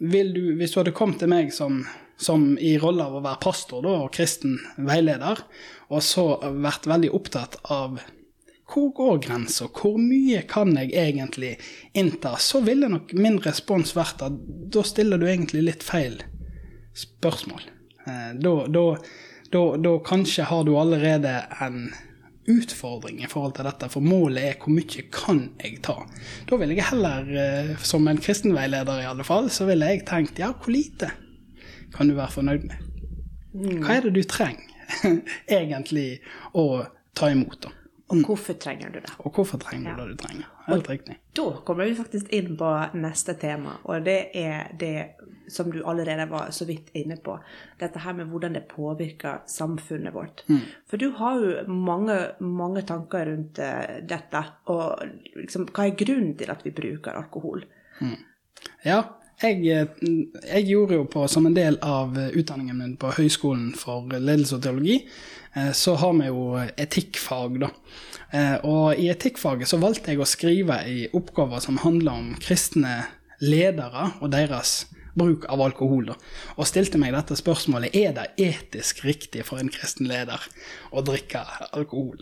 vil 0.03 0.33
du, 0.35 0.41
hvis 0.59 0.73
du 0.73 0.81
hadde 0.81 0.91
kommet 0.93 1.21
til 1.21 1.29
meg 1.31 1.53
som 1.55 1.77
som 2.23 2.53
i 2.57 2.75
rolle 2.81 3.05
av 3.05 3.19
å 3.19 3.23
være 3.23 3.41
pastor 3.43 3.83
da, 3.85 3.95
og 4.05 4.13
kristen 4.15 4.57
veileder, 4.77 5.43
og 5.91 6.03
så 6.03 6.27
vært 6.63 6.87
veldig 6.89 7.11
opptatt 7.13 7.59
av 7.73 7.99
hvor 8.73 8.89
går 8.95 9.19
grensa, 9.27 9.67
hvor 9.69 9.99
mye 10.01 10.41
kan 10.49 10.71
jeg 10.77 10.93
egentlig 10.97 11.57
innta, 11.93 12.37
så 12.39 12.63
ville 12.65 12.89
nok 12.89 13.11
min 13.13 13.37
respons 13.43 13.93
vært 13.97 14.23
at 14.25 14.39
da 14.73 14.81
stiller 14.87 15.21
du 15.21 15.27
egentlig 15.29 15.65
litt 15.67 15.85
feil 15.85 16.17
spørsmål. 16.97 17.67
Eh, 18.07 18.31
da, 18.39 18.55
da, 18.71 18.85
da, 19.53 19.63
da 19.77 19.93
kanskje 20.07 20.47
har 20.49 20.65
du 20.65 20.73
allerede 20.79 21.35
en 21.61 21.85
utfordring 22.49 23.21
i 23.23 23.29
forhold 23.31 23.55
til 23.57 23.67
dette, 23.69 23.89
for 23.93 24.03
målet 24.03 24.47
er 24.47 24.57
hvor 24.59 24.73
mye 24.75 25.05
kan 25.13 25.45
jeg 25.61 25.79
ta. 25.85 25.99
Da 26.49 26.59
ville 26.59 26.75
jeg 26.75 26.89
heller, 26.89 27.29
eh, 27.29 27.75
som 27.83 28.07
en 28.07 28.19
kristenveileder 28.19 29.03
i 29.03 29.11
alle 29.11 29.27
fall, 29.27 29.51
så 29.53 29.67
ville 29.69 29.91
jeg 29.91 30.07
tenkt 30.09 30.41
ja, 30.41 30.51
hvor 30.55 30.73
lite? 30.73 31.13
Kan 31.93 32.09
du 32.09 32.17
være 32.17 32.33
fornøyd 32.33 32.67
med. 32.69 32.89
Hva 33.83 33.97
er 33.97 34.07
det 34.07 34.15
du 34.15 34.23
trenger 34.25 34.69
egentlig 35.59 36.07
å 36.57 36.83
ta 37.13 37.29
imot, 37.33 37.61
da? 37.67 37.73
Og 38.13 38.25
hvorfor 38.27 38.57
trenger 38.61 38.91
du 38.93 38.99
det? 38.99 39.11
Og 39.25 39.33
hvorfor 39.33 39.57
trenger 39.61 39.95
du 39.95 40.03
det 40.03 40.13
du 40.13 40.17
trenger. 40.21 40.49
Helt 40.67 40.89
riktig. 40.89 41.15
Da 41.35 41.45
kommer 41.65 41.87
vi 41.87 41.95
faktisk 41.97 42.29
inn 42.35 42.53
på 42.59 42.69
neste 42.99 43.33
tema, 43.39 43.77
og 43.89 44.05
det 44.05 44.17
er 44.37 44.73
det 44.79 44.97
som 45.51 45.71
du 45.71 45.81
allerede 45.87 46.27
var 46.31 46.51
så 46.55 46.67
vidt 46.67 46.91
inne 46.97 47.17
på. 47.23 47.35
Dette 47.79 48.03
her 48.03 48.15
med 48.17 48.29
hvordan 48.31 48.55
det 48.55 48.67
påvirker 48.69 49.41
samfunnet 49.49 50.13
vårt. 50.15 50.43
Mm. 50.47 50.61
For 50.89 51.01
du 51.01 51.09
har 51.17 51.41
jo 51.41 51.65
mange, 51.73 52.19
mange 52.39 52.85
tanker 52.87 53.27
rundt 53.31 53.59
eh, 53.59 53.97
dette, 54.07 54.43
og 54.71 55.03
liksom, 55.39 55.67
hva 55.73 55.87
er 55.87 55.97
grunnen 55.99 56.37
til 56.39 56.53
at 56.53 56.63
vi 56.65 56.75
bruker 56.75 57.17
alkohol? 57.17 57.65
Ja, 58.85 59.01
jeg, 59.41 59.65
eh, 59.67 59.87
jeg 60.47 60.67
gjorde 60.69 60.97
jo 60.99 61.05
på, 61.09 61.27
som 61.27 61.47
en 61.47 61.55
del 61.55 61.79
av 61.81 62.15
utdanningen 62.17 62.77
min 62.77 62.95
på 62.99 63.11
Høgskolen 63.17 63.73
for 63.77 64.07
ledelse 64.13 64.57
og 64.57 64.63
teologi, 64.65 65.01
eh, 65.55 65.71
så 65.71 65.95
har 65.99 66.13
vi 66.19 66.29
jo 66.29 66.47
etikkfag, 66.77 67.59
da. 67.65 67.71
Eh, 68.31 68.57
Og 68.63 68.97
i 68.97 69.09
etikkfaget 69.09 69.67
så 69.67 69.77
valgte 69.77 70.11
jeg 70.11 70.19
å 70.19 70.25
skrive 70.29 70.79
i 70.87 71.07
oppgaver 71.13 71.61
som 71.61 71.77
handler 71.77 72.11
om 72.11 72.35
kristne 72.39 73.05
ledere 73.41 74.13
og 74.21 74.31
deres 74.31 74.85
bruk 75.15 75.45
av 75.45 75.61
alkohol, 75.61 76.07
da. 76.07 76.15
Og 76.57 76.65
stilte 76.65 76.97
meg 76.97 77.13
dette 77.13 77.35
spørsmålet 77.37 77.93
er 77.93 78.15
det 78.17 78.31
etisk 78.41 79.03
riktig 79.05 79.45
for 79.45 79.61
en 79.61 79.69
kristen 79.69 80.07
leder 80.09 80.41
å 80.91 81.03
drikke 81.05 81.43
alkohol. 81.71 82.17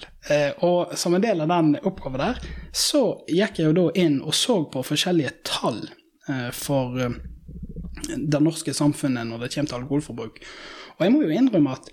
Og 0.59 0.91
som 0.99 1.15
en 1.15 1.23
del 1.23 1.39
av 1.39 1.47
den 1.47 1.77
oppgaven 1.87 2.19
der, 2.19 2.41
så 2.73 3.23
gikk 3.31 3.61
jeg 3.61 3.69
jo 3.69 3.77
da 3.79 3.87
inn 3.95 4.19
og 4.19 4.35
så 4.35 4.65
på 4.67 4.83
forskjellige 4.83 5.37
tall 5.47 5.85
for 6.53 6.99
eh, 7.01 7.17
det 8.17 8.41
norske 8.43 8.73
samfunnet 8.73 9.27
når 9.29 9.45
det 9.45 9.53
kommer 9.55 9.71
til 9.71 9.81
alkoholforbruk. 9.81 10.39
Og 10.97 11.03
jeg 11.05 11.13
må 11.13 11.23
jo 11.25 11.33
innrømme 11.33 11.73
at 11.77 11.91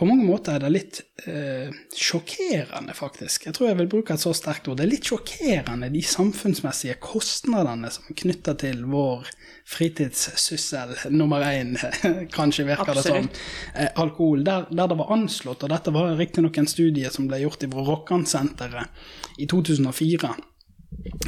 på 0.00 0.06
mange 0.08 0.24
måter 0.24 0.54
er 0.54 0.62
det 0.62 0.68
litt 0.72 0.98
eh, 1.28 1.72
sjokkerende, 1.98 2.94
faktisk. 2.96 3.44
Jeg 3.44 3.56
tror 3.56 3.68
jeg 3.68 3.78
vil 3.82 3.88
bruke 3.90 4.14
et 4.14 4.22
så 4.22 4.30
sterkt 4.36 4.70
ord. 4.70 4.78
Det 4.78 4.86
er 4.86 4.92
litt 4.94 5.08
sjokkerende 5.10 5.90
de 5.92 6.00
samfunnsmessige 6.06 6.94
kostnadene 7.02 7.90
som 7.92 8.06
er 8.08 8.16
knytta 8.22 8.54
til 8.62 8.86
vår 8.88 9.28
fritidssyssel 9.68 10.94
nummer 11.12 11.44
én, 11.44 11.74
kanskje 12.38 12.68
virker 12.70 12.96
det 12.96 13.04
som, 13.04 13.28
eh, 13.74 13.90
alkohol. 14.00 14.46
Der, 14.46 14.70
der 14.70 14.88
det 14.88 15.00
var 15.02 15.12
anslått, 15.18 15.66
og 15.66 15.74
dette 15.74 15.92
var 15.92 16.14
riktignok 16.16 16.62
en 16.62 16.70
studie 16.70 17.10
som 17.12 17.28
ble 17.28 17.42
gjort 17.42 17.66
i 17.66 17.70
Rokkansenteret 17.90 19.42
i 19.42 19.50
2004. 19.50 20.32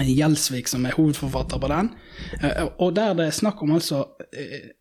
Gjelsvik 0.02 0.68
som 0.68 0.86
er 0.86 0.96
hovedforfatter 0.96 1.60
på 1.60 1.70
den. 1.70 1.92
Eh, 2.40 2.66
Og 2.78 2.94
der 2.96 3.14
det 3.14 3.28
er 3.28 3.36
snakk 3.36 3.62
om 3.62 3.74
altså 3.76 4.04
eh, 4.32 4.72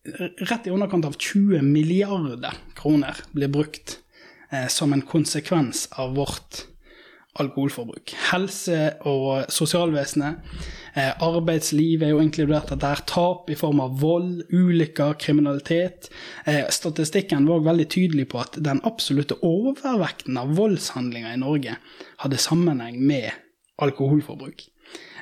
rett 0.49 0.67
i 0.67 0.73
underkant 0.73 1.05
av 1.05 1.17
20 1.17 1.61
milliarder 1.61 2.57
kroner 2.75 3.19
blir 3.33 3.51
brukt 3.51 3.99
eh, 4.51 4.67
som 4.67 4.93
en 4.93 5.01
konsekvens 5.01 5.87
av 5.91 6.15
vårt 6.15 6.65
alkoholforbruk. 7.39 8.11
Helse- 8.27 8.97
og 9.07 9.45
sosialvesenet, 9.47 10.41
arbeidslivet 11.23 12.03
er 12.03 12.09
jo 12.11 12.19
inkludert 12.19 12.73
det 12.75 12.83
er 12.83 13.03
tap 13.07 13.47
i 13.47 13.55
form 13.55 13.79
av 13.79 13.93
vold, 14.01 14.41
ulykker, 14.51 15.13
kriminalitet. 15.15 16.09
Statistikken 16.75 17.47
var 17.47 17.63
veldig 17.63 17.87
tydelig 17.87 18.25
på 18.33 18.41
at 18.43 18.59
den 18.59 18.83
absolutte 18.83 19.39
overvekten 19.47 20.41
av 20.43 20.51
voldshandlinger 20.59 21.31
i 21.31 21.39
Norge 21.39 21.77
hadde 22.25 22.43
sammenheng 22.49 22.99
med 22.99 23.31
alkoholforbruk. 23.79 24.67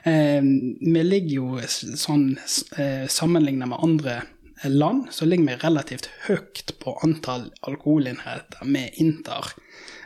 Eh, 0.04 0.42
vi 0.80 1.04
ligger 1.04 1.36
jo 1.36 1.62
sånn 1.68 2.36
sammenligna 2.40 3.08
sammenlignet 3.12 3.72
med 3.72 3.84
andre 3.84 4.20
land, 4.64 5.08
så 5.12 5.26
ligger 5.26 5.48
vi 5.48 5.56
relativt 5.62 6.10
høyt 6.28 6.74
på 6.80 6.98
antall 7.04 7.48
alkoholenheter 7.68 8.66
vi 8.68 8.90
inntar 9.00 9.54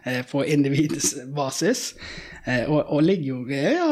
eh, 0.04 0.22
på 0.26 0.44
individbasis, 0.46 1.94
eh, 2.46 2.70
og, 2.70 2.84
og 2.86 3.04
ligger 3.04 3.26
jo 3.32 3.40
ja, 3.50 3.90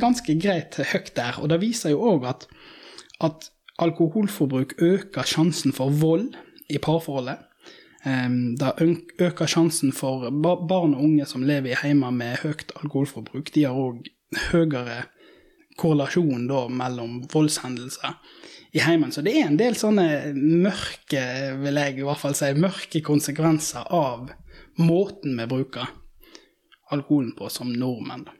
ganske 0.00 0.36
greit 0.38 0.78
høyt 0.92 1.14
der. 1.16 1.40
Og 1.42 1.50
det 1.50 1.60
viser 1.64 1.94
jo 1.94 2.04
òg 2.12 2.28
at, 2.30 2.46
at 3.20 3.50
alkoholforbruk 3.80 4.76
øker 4.78 5.26
sjansen 5.26 5.74
for 5.74 5.90
vold 5.90 6.34
i 6.70 6.78
parforholdet. 6.78 7.46
Um, 8.00 8.56
det 8.56 8.72
øker 9.20 9.46
sjansen 9.46 9.92
for 9.92 10.30
barn 10.32 10.94
og 10.94 11.02
unge 11.04 11.26
som 11.28 11.42
lever 11.44 11.74
i 11.74 11.80
hjemmer 11.82 12.14
med 12.14 12.38
høyt 12.44 12.72
alkoholforbruk. 12.80 13.50
De 13.52 13.66
har 13.66 13.76
òg 13.76 14.06
høyere 14.52 15.02
korrelasjon 15.80 16.46
da 16.50 16.66
mellom 16.68 17.20
voldshendelser 17.32 18.18
i 18.72 18.82
heimen. 18.84 19.12
Så 19.12 19.24
det 19.26 19.34
er 19.38 19.48
en 19.48 19.58
del 19.60 19.78
sånne 19.78 20.34
mørke, 20.36 21.24
vil 21.62 21.80
jeg 21.82 21.98
i 21.98 22.04
hvert 22.06 22.22
fall 22.22 22.36
si, 22.38 22.52
mørke 22.54 23.02
konsekvenser 23.06 23.88
av 23.96 24.30
måten 24.80 25.34
vi 25.40 25.48
bruker 25.50 25.88
alkoholen 26.90 27.32
på 27.38 27.48
som 27.48 27.72
nordmenn. 27.72 28.24
da. 28.28 28.36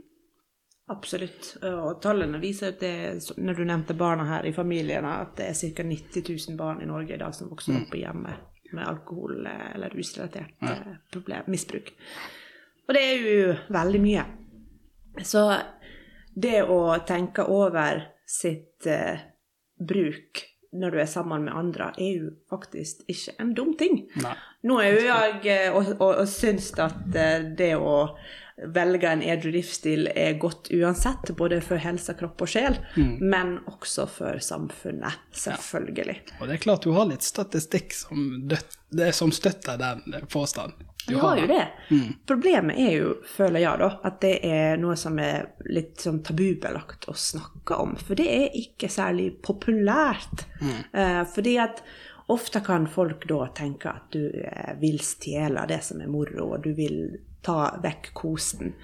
Absolutt. 0.91 1.53
Og 1.63 2.01
tallene 2.03 2.41
viser 2.43 2.73
at 2.73 2.81
det, 2.83 2.95
når 3.39 3.61
du 3.61 3.67
nevnte 3.67 3.95
barna 3.95 4.25
her 4.27 4.47
i 4.49 4.55
familiene, 4.55 5.13
at 5.23 5.37
det 5.39 5.53
er 5.53 5.75
ca. 5.77 5.85
90 5.87 6.25
000 6.49 6.57
barn 6.59 6.83
i 6.83 6.89
Norge 6.89 7.15
i 7.15 7.21
dag 7.21 7.35
som 7.35 7.51
vokser 7.51 7.79
opp 7.79 7.95
i 7.95 8.03
hjemmet 8.03 8.73
med 8.75 8.87
alkohol- 8.87 9.47
eller 9.47 9.95
rusrelatert 9.95 10.51
ja. 10.63 10.75
problem, 11.13 11.47
misbruk. 11.47 11.93
Og 12.89 12.95
det 12.95 13.03
er 13.07 13.23
jo 13.23 13.55
veldig 13.71 14.01
mye. 14.03 14.25
Så 15.27 15.45
det 16.35 16.63
å 16.63 16.81
tenke 17.07 17.45
over 17.51 18.05
sitt 18.29 18.87
eh, 18.87 19.27
bruk 19.81 20.45
når 20.73 20.95
du 20.95 21.01
er 21.03 21.09
sammen 21.11 21.49
med 21.49 21.57
andre, 21.57 21.91
er 21.99 22.21
jo 22.21 22.31
faktisk 22.51 23.03
ikke 23.11 23.35
en 23.43 23.55
dum 23.59 23.73
ting. 23.79 24.05
Nei. 24.23 24.37
Nå 24.71 24.77
er 24.83 24.95
jo 24.95 25.03
jeg 25.09 25.41
eh, 25.51 25.75
og, 25.75 25.95
og, 25.97 26.13
og 26.23 26.29
syns 26.31 26.71
at 26.79 27.17
eh, 27.19 27.49
det 27.59 27.73
å 27.75 27.97
velge 28.75 29.09
en 29.09 29.23
edru 29.23 29.53
livsstil 29.55 30.11
er 30.15 30.37
godt 30.41 30.71
uansett, 30.75 31.33
både 31.37 31.61
for 31.65 31.81
helse, 31.81 32.15
kropp 32.19 32.45
og 32.45 32.51
sjel, 32.53 32.77
men 33.21 33.57
også 33.71 34.07
for 34.11 34.43
samfunnet, 34.45 35.21
selvfølgelig. 35.33 36.19
Og 36.41 36.49
det 36.49 36.59
er 36.59 36.65
klart 36.67 36.85
du 36.85 36.93
har 36.97 37.09
litt 37.09 37.25
statistikk 37.27 37.95
som, 37.97 38.51
er 38.99 39.13
som 39.17 39.33
støtter 39.33 39.81
den 39.81 40.29
påstanden. 40.29 40.87
Du 41.07 41.17
har 41.17 41.39
jo 41.41 41.47
det. 41.47 41.67
Problemet 42.27 42.79
er 42.79 42.93
jo, 42.93 43.15
føler 43.27 43.65
jeg, 43.65 43.81
da, 43.81 43.89
at 44.07 44.21
det 44.23 44.35
er 44.47 44.77
noe 44.81 44.97
som 45.01 45.17
er 45.23 45.49
litt 45.73 46.05
sånn 46.05 46.21
tabubelagt 46.27 47.09
å 47.11 47.17
snakke 47.17 47.79
om. 47.81 47.97
For 47.99 48.19
det 48.21 48.29
er 48.31 48.61
ikke 48.61 48.91
særlig 48.93 49.31
populært. 49.43 50.45
Eh, 50.61 51.23
fordi 51.35 51.57
at 51.63 51.83
ofte 52.31 52.61
kan 52.63 52.87
folk 52.87 53.27
da 53.29 53.49
tenke 53.57 53.91
at 53.91 54.13
du 54.15 54.29
eh, 54.29 54.75
vil 54.79 55.01
stjele 55.03 55.65
det 55.71 55.81
som 55.89 56.05
er 56.05 56.13
moro, 56.13 56.53
og 56.53 56.69
du 56.69 56.75
vil 56.77 57.01
ta 57.43 57.79
vekk 57.83 58.13
kosen. 58.15 58.75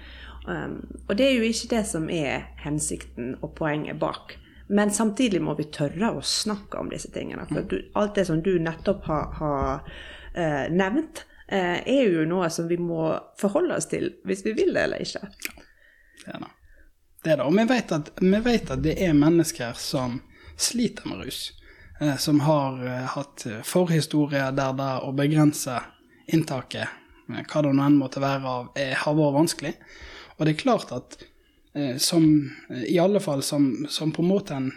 Um, 0.47 0.79
og 1.07 1.17
det 1.19 1.25
er 1.27 1.33
jo 1.35 1.47
ikke 1.47 1.71
det 1.75 1.83
som 1.89 2.09
er 2.13 2.51
hensikten 2.63 3.35
og 3.41 3.55
poenget 3.57 3.99
bak. 3.99 4.37
Men 4.67 4.91
samtidig 4.91 5.41
må 5.43 5.55
vi 5.59 5.67
tørre 5.71 6.11
å 6.15 6.21
snakke 6.23 6.79
om 6.79 6.91
disse 6.91 7.11
tingene. 7.11 7.47
For 7.49 7.67
du, 7.67 7.79
alt 7.99 8.15
det 8.15 8.27
som 8.29 8.41
du 8.43 8.53
nettopp 8.63 9.03
har, 9.07 9.33
har 9.39 9.89
uh, 10.35 10.65
nevnt, 10.71 11.25
uh, 11.51 11.79
er 11.83 12.07
jo 12.07 12.23
noe 12.27 12.49
som 12.51 12.67
vi 12.71 12.79
må 12.79 13.11
forholde 13.39 13.75
oss 13.79 13.89
til, 13.91 14.13
hvis 14.27 14.45
vi 14.47 14.55
vil 14.57 14.73
det 14.75 14.87
eller 14.87 15.03
ikke. 15.03 15.27
Det 16.23 16.31
er 16.35 16.41
det. 16.43 16.53
Er 17.25 17.35
det. 17.35 17.43
Og 17.43 17.55
vi 17.57 17.67
vet, 17.67 17.91
at, 17.91 18.11
vi 18.21 18.39
vet 18.43 18.71
at 18.71 18.83
det 18.83 18.95
er 19.03 19.15
mennesker 19.17 19.75
som 19.79 20.21
sliter 20.55 21.07
med 21.09 21.25
rus. 21.25 21.41
Eh, 21.99 22.15
som 22.21 22.39
har 22.45 22.77
hatt 23.17 23.43
forhistorie 23.67 24.51
der 24.55 24.75
det 24.77 24.91
å 25.03 25.11
begrense 25.17 25.79
inntaket, 26.27 26.87
hva 27.27 27.63
det 27.63 27.73
nå 27.75 27.85
enn 27.85 27.99
måtte 27.99 28.23
være 28.23 28.51
av, 28.51 28.69
er, 28.79 28.95
har 29.03 29.17
vært 29.17 29.37
vanskelig. 29.37 29.73
Og 30.37 30.45
det 30.45 30.53
er 30.53 30.61
klart 30.61 30.93
at 30.95 31.17
eh, 31.75 31.95
som, 32.01 32.27
i 32.69 32.99
alle 33.01 33.21
fall 33.23 33.43
som, 33.45 33.87
som 33.89 34.13
på 34.15 34.23
en 34.23 34.31
måte 34.31 34.57
en 34.57 34.71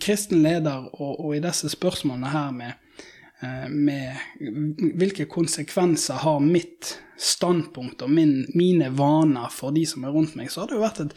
kristen 0.00 0.42
leder, 0.44 0.88
og, 0.96 1.20
og 1.20 1.36
i 1.36 1.42
disse 1.44 1.70
spørsmålene 1.72 2.32
her 2.32 2.52
med, 2.56 3.00
eh, 3.44 3.68
med 3.70 4.94
hvilke 5.00 5.28
konsekvenser 5.30 6.22
har 6.24 6.44
mitt 6.44 6.98
standpunkt 7.20 8.02
og 8.02 8.10
min, 8.10 8.40
mine 8.58 8.90
vaner 8.96 9.52
for 9.54 9.74
de 9.74 9.84
som 9.86 10.04
er 10.04 10.14
rundt 10.14 10.34
meg, 10.38 10.50
så 10.50 10.62
har 10.64 10.70
det 10.70 10.78
jo 10.78 10.84
vært 10.84 11.02
et 11.04 11.16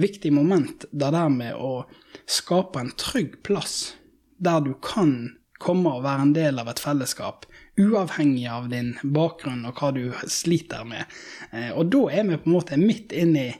viktig 0.00 0.32
moment 0.34 0.88
det 0.90 1.12
der 1.14 1.30
med 1.32 1.54
å 1.54 1.86
skape 2.26 2.82
en 2.82 2.94
trygg 2.98 3.38
plass 3.46 3.94
der 4.42 4.64
du 4.64 4.74
kan 4.82 5.36
komme 5.62 5.94
og 5.94 6.04
være 6.04 6.26
en 6.26 6.34
del 6.36 6.60
av 6.60 6.68
et 6.68 6.82
fellesskap, 6.82 7.46
uavhengig 7.80 8.46
av 8.48 8.70
din 8.72 8.94
bakgrunn 9.02 9.66
og 9.68 9.76
hva 9.80 9.92
du 9.92 10.02
sliter 10.32 10.86
med. 10.88 11.04
Eh, 11.52 11.70
Og 11.76 11.90
da 11.92 12.06
er 12.10 12.24
vi 12.28 12.40
på 12.40 12.50
en 12.50 12.56
måte 12.56 12.80
midt 12.80 13.12
inn 13.12 13.36
i 13.36 13.50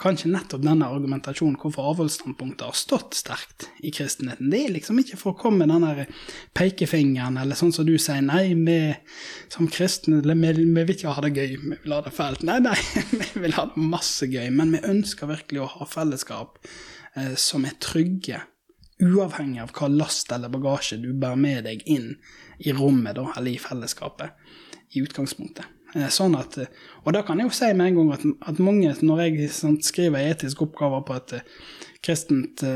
kanskje 0.00 0.30
nettopp 0.32 0.62
denne 0.64 0.86
argumentasjonen 0.88 1.58
hvorfor 1.60 1.90
avholdsstandpunktet 1.90 2.64
har 2.64 2.76
stått 2.78 3.18
sterkt 3.18 3.66
i 3.84 3.90
kristenheten. 3.92 4.48
Det 4.48 4.62
er 4.64 4.72
liksom 4.72 5.00
ikke 5.02 5.18
for 5.20 5.34
å 5.34 5.38
komme 5.42 5.66
med 5.66 5.74
den 5.74 5.84
der 5.84 6.22
pekefingeren, 6.56 7.36
eller 7.36 7.58
sånn 7.58 7.74
som 7.76 7.84
du 7.84 7.98
sier, 8.00 8.22
nei, 8.24 8.54
vi 8.56 8.78
som 9.52 9.68
kristne, 9.68 10.22
vi, 10.24 10.52
vi 10.56 10.86
vil 10.88 10.94
ikke 10.94 11.12
ha 11.16 11.26
det 11.26 11.34
gøy, 11.36 11.56
vi 11.60 11.80
vil 11.84 11.96
ha 11.96 12.00
det 12.06 12.14
fælt. 12.16 12.46
Nei, 12.48 12.58
nei, 12.64 12.78
vi 13.34 13.44
vil 13.44 13.58
ha 13.58 13.66
det 13.74 13.90
masse 13.92 14.30
gøy, 14.30 14.48
men 14.56 14.72
vi 14.76 14.84
ønsker 14.88 15.28
virkelig 15.34 15.66
å 15.66 15.72
ha 15.76 15.90
fellesskap 15.98 16.56
eh, 16.64 17.36
som 17.36 17.68
er 17.68 17.76
trygge, 17.84 18.40
uavhengig 19.00 19.62
av 19.62 19.70
hva 19.76 19.88
last 19.92 20.32
eller 20.32 20.52
bagasje 20.52 20.98
du 21.00 21.12
bærer 21.12 21.38
med 21.40 21.64
deg 21.68 21.84
inn 21.88 22.14
i 22.60 22.72
rommet, 22.76 23.16
da, 23.16 23.26
eller 23.36 23.54
i 23.54 23.60
fellesskapet, 23.60 24.30
i 24.94 25.02
utgangspunktet. 25.04 25.66
Eh, 25.94 26.08
Sånn 26.12 26.36
at, 26.38 26.58
eh, 26.60 26.70
og 27.04 27.14
da 27.16 27.24
kan 27.26 27.40
jeg 27.40 27.50
jo 27.50 27.56
si 27.56 27.72
med 27.74 27.90
en 27.90 28.00
gang 28.00 28.14
at, 28.14 28.24
at 28.52 28.62
mange, 28.62 28.92
når 29.02 29.24
jeg 29.24 29.50
sånn, 29.56 29.78
skriver 29.82 30.30
etiske 30.30 30.66
oppgaver 30.68 31.04
på 31.06 31.18
et 31.18 31.38
eh, 31.40 31.60
kristent 32.00 32.66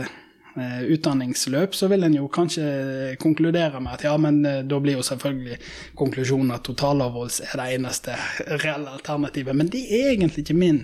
utdanningsløp, 0.54 1.72
så 1.74 1.88
vil 1.90 2.06
en 2.06 2.12
jo 2.14 2.28
kanskje 2.30 3.16
konkludere 3.18 3.80
med 3.82 3.96
at 3.96 4.04
ja, 4.06 4.12
men 4.22 4.36
da 4.70 4.76
blir 4.78 5.00
jo 5.00 5.02
selvfølgelig 5.02 5.56
konklusjonen 5.98 6.52
at 6.54 6.62
totalavholds 6.68 7.40
er 7.48 7.58
det 7.58 7.64
eneste 7.74 8.14
reelle 8.62 8.92
alternativet. 8.92 9.50
Men 9.50 9.72
det 9.72 9.80
er 9.82 10.12
egentlig 10.12 10.44
ikke 10.44 10.54
min 10.60 10.78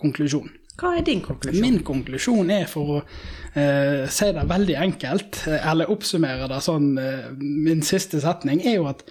konklusjon. 0.00 0.48
Hva 0.80 0.94
er 0.96 1.04
din 1.06 1.20
konklusjon? 1.24 1.62
Min 1.62 1.82
konklusjon 1.84 2.50
er, 2.54 2.66
for 2.70 2.94
å 2.94 3.00
eh, 3.58 4.08
si 4.10 4.28
det 4.32 4.44
veldig 4.48 4.76
enkelt, 4.86 5.42
eh, 5.50 5.66
eller 5.70 5.90
oppsummere 5.92 6.48
det 6.50 6.60
sånn, 6.64 6.92
eh, 6.98 7.28
min 7.36 7.84
siste 7.86 8.22
setning, 8.24 8.62
er 8.64 8.78
jo 8.78 8.88
at 8.90 9.04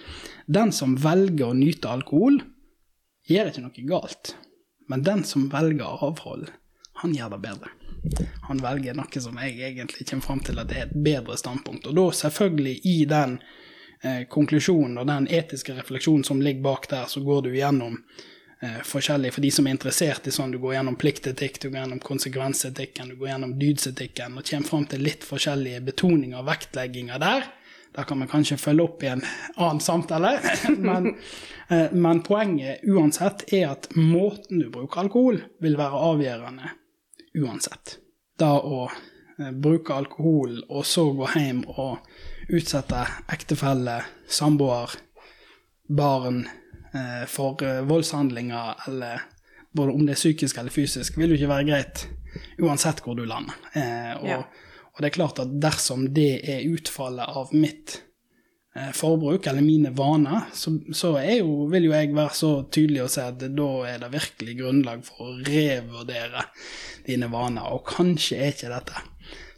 den 0.50 0.72
som 0.74 0.96
velger 0.98 1.52
å 1.52 1.56
nyte 1.56 1.90
alkohol, 1.92 2.40
gjør 3.30 3.52
ikke 3.52 3.62
noe 3.62 3.86
galt. 3.88 4.34
Men 4.90 5.06
den 5.06 5.22
som 5.24 5.46
velger 5.52 6.02
avhold, 6.08 6.50
han 7.02 7.14
gjør 7.14 7.36
det 7.36 7.42
bedre. 7.46 7.70
Han 8.48 8.58
velger 8.62 8.96
noe 8.98 9.22
som 9.22 9.38
jeg 9.38 9.60
egentlig 9.62 10.08
kommer 10.08 10.26
fram 10.26 10.42
til 10.42 10.58
at 10.58 10.70
det 10.70 10.78
er 10.78 10.88
et 10.88 10.96
bedre 11.06 11.38
standpunkt. 11.38 11.86
Og 11.86 11.94
da 11.96 12.08
selvfølgelig 12.18 12.74
i 12.90 12.96
den 13.10 13.38
eh, 14.02 14.24
konklusjonen 14.30 14.98
og 14.98 15.06
den 15.10 15.30
etiske 15.30 15.76
refleksjonen 15.78 16.26
som 16.26 16.42
ligger 16.42 16.66
bak 16.66 16.90
der, 16.90 17.06
så 17.06 17.22
går 17.22 17.46
du 17.46 17.52
gjennom 17.54 18.00
forskjellig 18.86 19.32
for 19.34 19.42
de 19.42 19.50
som 19.50 19.66
er 19.66 19.74
interessert 19.74 20.26
i 20.30 20.32
sånn, 20.34 20.52
du 20.54 20.60
går 20.62 20.76
gjennom 20.76 20.96
pliktetikk, 20.98 21.58
du 21.58 21.68
går 21.70 21.80
gjennom 21.80 22.02
konsekvensetikken, 22.04 23.08
du 23.10 23.16
går 23.18 23.32
gjennom 23.32 23.56
dydsetikken, 23.58 24.36
og 24.38 24.46
kommer 24.46 24.68
fram 24.68 24.84
til 24.90 25.02
litt 25.02 25.26
forskjellige 25.26 25.80
betoninger 25.88 26.38
og 26.38 26.46
vektlegginger 26.46 27.22
der. 27.22 27.48
Der 27.92 28.06
kan 28.08 28.22
vi 28.22 28.28
kanskje 28.30 28.60
følge 28.60 28.86
opp 28.86 29.02
i 29.02 29.10
en 29.12 29.24
annen 29.56 29.82
samtale, 29.82 30.36
men, 30.88 31.10
eh, 31.68 31.90
men 31.92 32.22
poenget 32.24 32.86
uansett 32.88 33.44
er 33.52 33.72
at 33.74 33.90
måten 33.98 34.62
du 34.62 34.70
bruker 34.72 35.04
alkohol, 35.04 35.42
vil 35.60 35.76
være 35.80 36.06
avgjørende 36.12 36.72
uansett. 37.42 37.98
Da 38.38 38.54
å 38.62 38.86
eh, 38.86 39.50
bruke 39.52 39.98
alkohol 39.98 40.62
og 40.68 40.86
så 40.88 41.08
gå 41.18 41.34
hjem 41.34 41.66
og 41.66 41.98
utsette 42.52 43.04
ektefelle, 43.32 44.00
samboer, 44.30 44.94
barn 45.90 46.44
eh, 46.46 46.58
for 47.30 47.62
eh, 47.64 47.80
voldshandlinger, 47.88 48.74
eller 48.88 49.22
både 49.72 49.92
om 49.96 50.06
det 50.06 50.12
er 50.16 50.20
psykisk 50.20 50.58
eller 50.60 50.74
fysisk, 50.74 51.16
vil 51.16 51.32
jo 51.32 51.38
ikke 51.40 51.48
være 51.52 51.68
greit 51.70 52.06
uansett 52.60 53.00
hvor 53.04 53.16
du 53.16 53.24
lander. 53.28 53.56
Eh, 53.72 54.14
og, 54.20 54.28
Ja. 54.28 54.38
og 54.92 55.00
det 55.00 55.10
er 55.10 55.16
klart 55.18 55.38
at 55.40 55.52
dersom 55.60 56.08
det 56.14 56.42
er 56.48 56.66
utfallet 56.68 57.28
av 57.28 57.52
mitt 57.56 58.02
eh, 58.76 58.90
forbruk 58.96 59.46
eller 59.46 59.64
mine 59.64 59.92
vaner, 59.96 60.50
så, 60.52 60.74
så 60.92 61.14
jo, 61.24 61.66
vil 61.72 61.88
jo 61.88 61.94
jeg 61.96 62.12
være 62.16 62.36
så 62.36 62.52
tydelig 62.72 63.02
og 63.06 63.10
si 63.14 63.24
at 63.24 63.40
da 63.40 63.70
er 63.88 63.98
det 64.04 64.12
virkelig 64.12 64.58
grunnlag 64.60 65.04
for 65.08 65.28
å 65.30 65.38
revurdere 65.48 66.44
dine 67.08 67.28
vaner, 67.32 67.72
og 67.72 67.84
kanskje 67.88 68.38
er 68.40 68.52
ikke 68.54 68.72
dette 68.72 69.00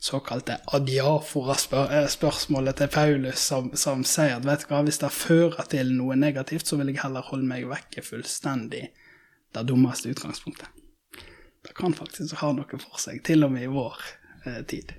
såkalte 0.04 0.58
adiafora-spørsmålet 0.76 2.76
til 2.76 2.90
Paulus, 2.92 3.40
som, 3.40 3.70
som 3.76 4.04
sier 4.04 4.37
at 4.37 4.44
vet 4.44 4.64
du 4.64 4.73
hva, 4.73 4.82
hvis 4.84 5.00
det 5.00 5.11
fører 5.16 5.64
til 5.73 5.94
noe 5.96 6.16
negativt, 6.20 6.68
så 6.68 6.76
vil 6.80 6.92
jeg 6.92 7.00
heller 7.00 7.25
holde 7.25 7.49
meg 7.49 7.64
vekke 7.70 8.04
fullstendig 8.04 8.84
det 9.54 9.62
dummeste 9.68 10.12
utgangspunktet. 10.12 10.68
Det 11.64 11.73
kan 11.78 11.96
faktisk 11.96 12.37
ha 12.42 12.50
noe 12.52 12.80
for 12.82 13.00
seg, 13.00 13.23
til 13.25 13.46
og 13.46 13.54
med 13.54 13.64
i 13.64 13.73
vår 13.73 14.02
eh, 14.44 14.61
tid. 14.68 14.92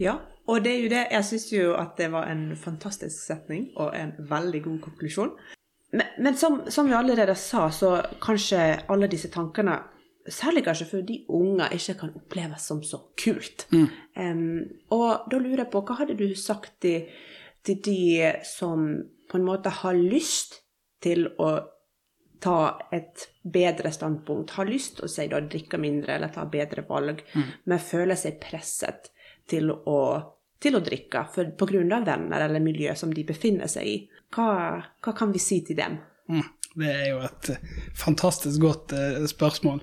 Ja, 0.00 0.16
og 0.50 0.64
det 0.64 0.72
er 0.72 0.80
jo 0.82 0.90
det. 0.90 1.04
Jeg 1.14 1.28
syns 1.28 1.46
jo 1.52 1.68
at 1.78 1.94
det 2.00 2.08
var 2.10 2.26
en 2.32 2.48
fantastisk 2.58 3.14
setning 3.14 3.68
og 3.76 3.94
en 3.94 4.16
veldig 4.18 4.64
god 4.64 4.80
konklusjon. 4.88 5.30
Men, 5.94 6.10
men 6.18 6.36
som, 6.36 6.64
som 6.74 6.90
vi 6.90 6.96
allerede 6.98 7.36
sa, 7.38 7.68
så 7.70 8.00
kanskje 8.22 8.80
alle 8.90 9.06
disse 9.12 9.30
tankene, 9.30 9.78
særlig 10.30 10.64
kanskje 10.64 10.86
fordi 10.88 11.18
unger 11.28 11.66
unge, 11.66 11.76
ikke 11.76 11.98
kan 12.00 12.14
oppleves 12.16 12.66
som 12.70 12.82
så 12.82 13.00
kult. 13.20 13.66
Em, 14.16 14.64
og 14.94 15.28
da 15.30 15.38
lurer 15.38 15.64
jeg 15.64 15.72
på, 15.72 15.82
hva 15.84 15.98
hadde 16.00 16.16
du 16.18 16.34
sagt 16.38 16.80
til, 16.80 17.08
til 17.64 17.80
de 17.84 18.32
som 18.48 18.86
på 19.30 19.38
en 19.38 19.46
måte 19.46 19.72
har 19.82 19.96
lyst 19.96 20.62
til 21.04 21.26
å 21.38 21.50
ta 22.44 22.78
et 22.92 23.28
bedre 23.42 23.92
standpunkt, 23.92 24.56
har 24.58 24.68
lyst 24.68 24.98
til 24.98 25.06
å 25.06 25.12
si 25.12 25.26
da 25.32 25.40
drikke 25.40 25.80
mindre 25.80 26.16
eller 26.16 26.32
ta 26.32 26.44
bedre 26.50 26.84
valg, 26.88 27.22
men 27.64 27.80
føler 27.80 28.18
seg 28.20 28.40
presset 28.42 29.08
til 29.48 29.70
å, 29.72 30.00
til 30.60 30.76
å 30.76 30.82
drikke 30.84 31.24
for, 31.32 31.54
på 31.56 31.68
grunn 31.70 31.92
av 31.92 32.04
venner 32.08 32.44
eller 32.44 32.64
miljø 32.64 32.92
som 32.96 33.12
de 33.14 33.24
befinner 33.24 33.70
seg 33.70 33.88
i. 33.88 33.96
Hva, 34.34 34.76
hva 35.00 35.16
kan 35.16 35.32
vi 35.32 35.40
si 35.40 35.62
til 35.64 35.78
dem? 35.78 35.96
Mm, 36.28 36.44
Det 36.74 36.90
er 36.90 37.08
jo 37.12 37.20
et 37.24 37.50
eh, 37.54 37.74
fantastisk 37.96 38.60
godt 38.60 38.92
eh, 38.92 39.24
spørsmål. 39.30 39.80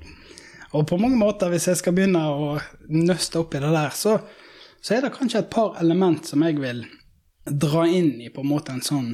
Og 0.78 0.88
på 0.88 0.98
mange 1.02 1.20
måter, 1.20 1.52
hvis 1.52 1.68
jeg 1.68 1.82
skal 1.82 1.96
begynne 1.96 2.22
å 2.22 2.56
nøste 2.88 3.42
opp 3.42 3.56
i 3.58 3.62
det 3.64 3.72
der, 3.74 3.92
så, 3.96 4.18
så 4.80 4.96
er 4.96 5.06
det 5.06 5.14
kanskje 5.18 5.44
et 5.44 5.52
par 5.52 5.76
element 5.82 6.28
som 6.28 6.44
jeg 6.46 6.60
vil 6.62 6.86
dra 7.46 7.84
inn 7.90 8.14
i 8.24 8.30
på 8.32 8.44
en 8.44 8.52
måte 8.52 8.76
en 8.76 8.84
sånn, 8.86 9.14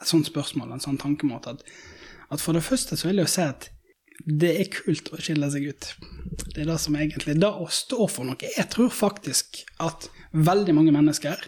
et 0.00 0.08
sånt 0.08 0.30
spørsmål, 0.30 0.72
en 0.72 0.84
sånn 0.84 1.00
tankemåte. 1.00 1.56
At, 1.56 1.64
at 2.32 2.44
for 2.44 2.56
det 2.56 2.64
første 2.64 2.96
så 2.96 3.10
vil 3.10 3.20
jeg 3.20 3.28
jo 3.28 3.34
si 3.34 3.44
at 3.44 3.68
det 4.24 4.52
er 4.62 4.70
kult 4.72 5.10
å 5.12 5.20
skille 5.20 5.50
seg 5.52 5.66
ut. 5.68 5.90
Det 6.54 6.62
er 6.62 6.70
det 6.70 6.78
som 6.80 6.96
egentlig 6.96 7.34
Det 7.36 7.50
å 7.50 7.66
stå 7.68 8.06
for 8.08 8.24
noe. 8.24 8.38
Jeg 8.40 8.70
tror 8.72 8.92
faktisk 8.94 9.64
at 9.82 10.08
veldig 10.32 10.76
mange 10.76 10.94
mennesker 10.94 11.42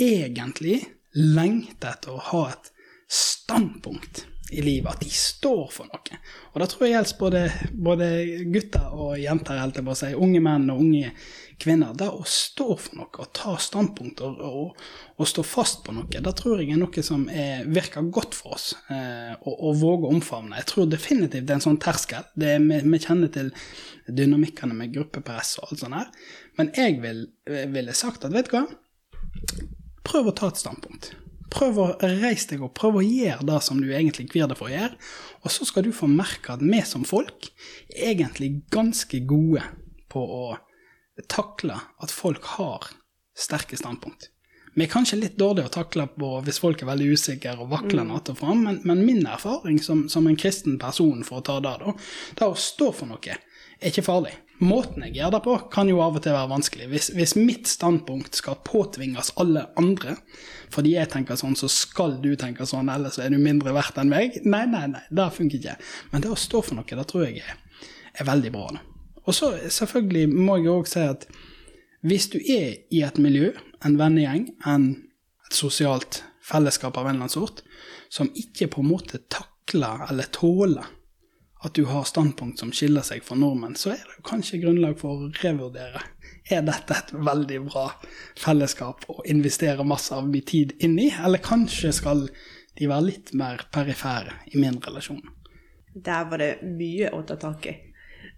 egentlig 0.00 0.78
lengter 1.16 1.96
etter 1.96 2.14
å 2.14 2.24
ha 2.30 2.42
et 2.54 2.70
standpunkt 3.12 4.24
i 4.50 4.62
livet, 4.62 4.92
at 4.92 5.02
de 5.02 5.10
står 5.10 5.64
for 5.74 5.88
noe. 5.90 6.18
Og 6.52 6.62
det 6.62 6.68
tror 6.70 6.86
jeg 6.86 6.94
gjelder 6.94 7.18
både, 7.18 7.40
både 7.88 8.08
gutter 8.54 8.92
og 8.94 9.16
jenter, 9.18 9.58
helt 9.58 9.80
jeg 9.80 9.86
bare 9.88 9.98
si, 9.98 10.12
unge 10.14 10.42
menn 10.44 10.68
og 10.70 10.82
unge 10.84 11.10
kvinner. 11.58 11.96
Det 11.98 12.06
å 12.12 12.22
stå 12.30 12.68
for 12.78 13.00
noe 13.00 13.24
og 13.24 13.32
ta 13.34 13.56
standpunkt 13.62 14.22
og, 14.22 14.38
og, 14.46 14.86
og 15.18 15.30
stå 15.32 15.44
fast 15.46 15.82
på 15.86 15.96
noe, 15.96 16.06
det 16.06 16.34
tror 16.38 16.62
jeg 16.62 16.76
er 16.76 16.80
noe 16.80 17.04
som 17.06 17.26
er, 17.32 17.66
virker 17.66 18.06
godt 18.14 18.38
for 18.38 18.54
oss 18.58 18.70
eh, 18.92 19.34
å, 19.34 19.56
å 19.70 19.74
våge 19.80 20.06
å 20.06 20.14
omfavne. 20.14 20.60
Jeg 20.60 20.70
tror 20.70 20.90
definitivt 20.94 21.48
det 21.48 21.56
er 21.56 21.60
en 21.60 21.66
sånn 21.66 21.82
terskel. 21.82 22.30
Er, 22.38 22.62
vi, 22.62 22.80
vi 22.86 23.02
kjenner 23.02 23.32
til 23.34 23.50
dynamikkene 24.06 24.78
med 24.78 24.94
gruppepress 24.94 25.56
og 25.58 25.72
alt 25.72 25.82
sånt 25.82 25.98
her. 25.98 26.10
Men 26.60 26.70
jeg 26.78 27.00
vil, 27.02 27.26
ville 27.74 27.98
sagt 27.98 28.28
at 28.28 28.36
vet 28.36 28.52
du 28.52 28.60
hva, 28.60 28.66
prøv 30.06 30.30
å 30.30 30.38
ta 30.38 30.52
et 30.52 30.62
standpunkt. 30.62 31.16
Prøv 31.52 31.78
å 31.78 31.88
reise 32.02 32.50
deg 32.50 32.62
opp, 32.66 32.74
prøv 32.78 33.00
å 33.00 33.04
gjøre 33.06 33.46
det 33.46 33.58
som 33.64 33.80
du 33.80 33.88
egentlig 33.88 34.28
kvir 34.32 34.48
deg 34.50 34.58
for 34.58 34.68
å 34.70 34.74
gjøre. 34.74 34.96
Og 35.44 35.52
så 35.54 35.66
skal 35.68 35.86
du 35.86 35.92
få 35.94 36.08
merke 36.10 36.56
at 36.56 36.64
vi 36.64 36.80
som 36.86 37.06
folk 37.06 37.50
er 37.94 38.12
egentlig 38.12 38.52
ganske 38.74 39.20
gode 39.28 39.62
på 40.12 40.22
å 40.22 40.46
takle 41.30 41.78
at 42.02 42.12
folk 42.12 42.56
har 42.56 42.90
sterke 43.36 43.78
standpunkt. 43.78 44.30
Vi 44.76 44.84
er 44.84 44.92
kanskje 44.92 45.16
litt 45.22 45.38
dårlige 45.40 45.70
å 45.70 45.72
takle 45.72 46.04
på 46.18 46.34
hvis 46.44 46.58
folk 46.60 46.82
er 46.82 46.90
veldig 46.90 47.14
usikre 47.16 47.54
og 47.56 47.70
vakler 47.70 48.04
natt 48.04 48.28
og 48.28 48.36
fram, 48.42 48.66
men, 48.66 48.82
men 48.84 49.06
min 49.06 49.22
erfaring 49.24 49.78
som, 49.80 50.02
som 50.12 50.26
en 50.28 50.36
kristen 50.36 50.76
person, 50.80 51.22
for 51.24 51.40
å 51.40 51.46
ta 51.46 51.56
det, 51.64 51.72
da, 51.80 51.94
det 52.36 52.48
å 52.50 52.58
stå 52.60 52.90
for 52.98 53.08
noe, 53.08 53.38
er 53.80 53.88
ikke 53.88 54.04
farlig. 54.04 54.34
Måten 54.64 55.04
jeg 55.04 55.18
gjør 55.18 55.34
det 55.34 55.40
på, 55.44 55.54
kan 55.72 55.88
jo 55.90 55.98
av 56.00 56.16
og 56.16 56.22
til 56.24 56.32
være 56.32 56.48
vanskelig. 56.48 56.86
Hvis, 56.88 57.10
hvis 57.12 57.34
mitt 57.36 57.68
standpunkt 57.68 58.38
skal 58.38 58.56
påtvinges 58.64 59.34
alle 59.42 59.66
andre, 59.76 60.16
fordi 60.72 60.94
jeg 60.94 61.10
tenker 61.12 61.36
sånn, 61.36 61.58
så 61.58 61.68
skal 61.72 62.16
du 62.22 62.30
tenke 62.40 62.64
sånn, 62.68 62.88
ellers 62.92 63.18
er 63.20 63.34
du 63.34 63.38
mindre 63.42 63.74
verdt 63.76 64.00
enn 64.00 64.12
meg. 64.12 64.38
Nei, 64.48 64.64
nei, 64.70 64.86
nei, 64.94 65.02
det 65.12 65.28
funker 65.36 65.60
ikke. 65.60 65.76
Men 66.12 66.24
det 66.24 66.32
å 66.32 66.38
stå 66.40 66.62
for 66.64 66.78
noe, 66.78 66.88
det 66.88 67.08
tror 67.10 67.26
jeg 67.26 67.42
er, 67.44 67.58
er 68.16 68.30
veldig 68.30 68.54
bra. 68.54 68.70
Da. 68.78 68.84
Og 69.26 69.36
så 69.36 69.52
selvfølgelig 69.76 70.26
må 70.32 70.56
jeg 70.62 70.72
òg 70.72 70.88
si 70.88 71.04
at 71.04 71.28
hvis 72.06 72.30
du 72.32 72.38
er 72.40 72.78
i 72.94 73.02
et 73.04 73.20
miljø, 73.20 73.50
en 73.84 73.96
vennegjeng, 73.98 74.48
en, 74.70 74.92
et 75.48 75.56
sosialt 75.58 76.22
fellesskap 76.46 76.96
av 76.96 77.08
en 77.08 77.16
eller 77.16 77.26
annen 77.26 77.34
sort, 77.34 77.64
som 78.08 78.30
ikke 78.38 78.70
på 78.72 78.84
en 78.84 78.92
måte 78.92 79.20
takler 79.32 80.06
eller 80.08 80.30
tåler 80.32 80.86
at 81.66 81.74
du 81.74 81.84
har 81.90 82.06
standpunkt 82.08 82.60
som 82.62 82.72
skiller 82.74 83.04
seg 83.06 83.24
fra 83.26 83.36
nordmenn, 83.38 83.76
så 83.78 83.92
er 83.94 84.02
det 84.04 84.24
kanskje 84.26 84.60
grunnlag 84.62 84.98
for 85.00 85.26
å 85.26 85.30
revurdere. 85.42 86.02
Er 86.50 86.62
dette 86.66 86.94
et 86.94 87.10
veldig 87.12 87.62
bra 87.66 87.88
fellesskap 88.38 89.08
å 89.10 89.22
investere 89.26 89.86
masse 89.86 90.14
av 90.14 90.28
min 90.30 90.46
tid 90.46 90.76
inn 90.78 90.98
i, 91.02 91.08
eller 91.10 91.42
kanskje 91.42 91.92
skal 91.96 92.28
de 92.76 92.90
være 92.90 93.08
litt 93.08 93.34
mer 93.34 93.66
perifere 93.74 94.36
i 94.52 94.60
min 94.62 94.78
relasjon? 94.84 95.24
Der 95.96 96.28
var 96.30 96.42
det 96.42 96.52
mye 96.62 97.10
å 97.16 97.22
ta 97.26 97.38
tak 97.40 97.66
i. 97.66 97.74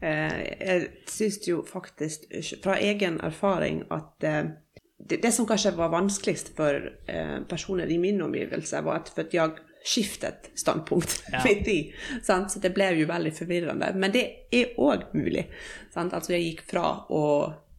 Eh, 0.00 0.40
Jeg 0.60 0.88
syns 1.10 1.40
jo 1.48 1.64
faktisk 1.66 2.30
fra 2.62 2.78
egen 2.78 3.18
erfaring 3.20 3.82
at 3.90 4.24
eh, 4.24 4.54
det, 4.98 5.20
det 5.22 5.32
som 5.34 5.46
kanskje 5.46 5.74
var 5.76 5.92
vanskeligst 5.94 6.54
for 6.56 6.90
eh, 7.06 7.38
personer 7.50 7.90
i 7.90 7.98
min 7.98 8.22
omgivelse, 8.22 8.82
var 8.86 9.02
at 9.02 9.32
jeg 9.34 9.58
skiftet 9.88 10.50
standpunkt 10.58 11.14
Ja. 11.32 11.40
midt 11.44 11.68
i. 11.72 11.78
Sant? 12.22 12.52
Så 12.52 12.60
det 12.62 12.74
ble 12.76 12.90
jo 12.98 13.06
veldig 13.08 13.32
forvirrende. 13.36 13.92
Men 13.96 14.12
det 14.14 14.24
er 14.52 14.74
òg 14.78 15.08
mulig. 15.16 15.46
Sant? 15.94 16.12
Altså 16.16 16.34
jeg 16.36 16.50
gikk 16.50 16.66
fra 16.72 16.84
å 17.08 17.22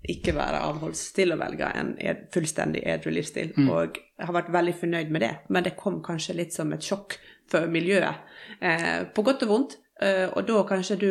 ikke 0.10 0.32
være 0.34 0.62
avholds 0.63 1.02
til 1.13 1.34
å 1.36 1.38
velge 1.38 1.67
en 1.76 1.91
ed, 2.00 2.30
fullstendig 2.34 2.86
edru 2.88 3.12
livsstil. 3.13 3.52
Og 3.67 3.98
jeg 4.00 4.26
har 4.30 4.34
vært 4.38 4.54
veldig 4.56 4.74
fornøyd 4.80 5.12
med 5.12 5.22
det, 5.26 5.34
men 5.52 5.65
det 5.67 5.76
kom 5.78 6.00
kanskje 6.06 6.38
litt 6.39 6.56
som 6.56 6.72
et 6.74 6.86
sjokk 6.88 7.17
for 7.52 7.67
miljøet, 7.69 8.15
eh, 8.62 9.04
på 9.13 9.26
godt 9.28 9.43
og 9.43 9.52
vondt. 9.52 9.76
Eh, 10.02 10.30
og 10.32 10.48
da 10.48 10.63
kanskje 10.69 10.98
du 11.02 11.10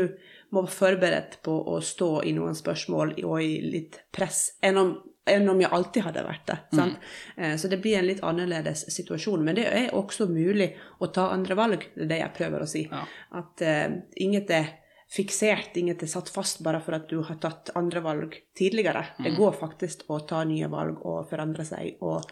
må 0.56 0.62
være 0.64 0.72
forberedt 0.78 1.36
på 1.44 1.52
å 1.68 1.76
stå 1.84 2.22
i 2.24 2.32
noen 2.32 2.56
spørsmål 2.56 3.12
og 3.28 3.36
i 3.44 3.58
litt 3.60 4.00
press, 4.16 4.54
enn 4.64 4.80
om, 4.80 4.94
enn 5.30 5.48
om 5.48 5.60
jeg 5.60 5.70
alltid 5.74 6.04
hadde 6.08 6.24
vært 6.26 6.44
det. 6.48 6.58
sant? 6.76 7.06
Eh, 7.36 7.54
så 7.56 7.68
det 7.68 7.80
blir 7.82 7.98
en 7.98 8.08
litt 8.08 8.22
annerledes 8.24 8.86
situasjon. 8.94 9.44
Men 9.44 9.58
det 9.58 9.66
er 9.68 9.94
også 9.96 10.28
mulig 10.30 10.72
å 10.98 11.10
ta 11.14 11.28
andre 11.34 11.56
valg, 11.58 11.88
det 11.94 12.06
er 12.06 12.12
det 12.12 12.20
jeg 12.22 12.36
prøver 12.38 12.64
å 12.64 12.68
si. 12.68 12.84
Ja. 12.90 13.04
At 13.38 13.64
uh, 13.64 13.98
inget 14.20 14.52
er 14.54 14.70
fiksert, 15.12 15.76
inget 15.80 16.02
er 16.04 16.10
satt 16.10 16.28
fast 16.32 16.62
bare 16.64 16.80
for 16.84 16.98
at 16.98 17.08
du 17.08 17.20
har 17.24 17.38
tatt 17.40 17.72
andre 17.78 18.02
valg 18.04 18.38
tidligere. 18.58 19.06
Det 19.18 19.34
går 19.36 19.56
faktisk 19.60 20.08
å 20.12 20.20
ta 20.28 20.42
nye 20.48 20.68
valg 20.72 21.04
og 21.06 21.28
forandre 21.30 21.66
seg. 21.68 22.00
og 22.00 22.24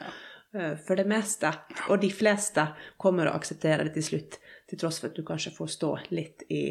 uh, 0.56 0.74
for 0.87 0.96
det 0.96 1.06
meste, 1.11 1.52
og 1.90 2.00
de 2.02 2.11
fleste, 2.12 2.68
kommer 2.96 3.30
å 3.30 3.37
akseptere 3.37 3.88
det 3.88 3.96
til 3.98 4.11
slutt, 4.11 4.40
til 4.66 4.80
tross 4.80 5.00
for 5.02 5.12
at 5.12 5.18
du 5.18 5.24
kanskje 5.26 5.54
får 5.56 5.72
stå 5.78 5.94
litt 6.16 6.46
i 6.50 6.64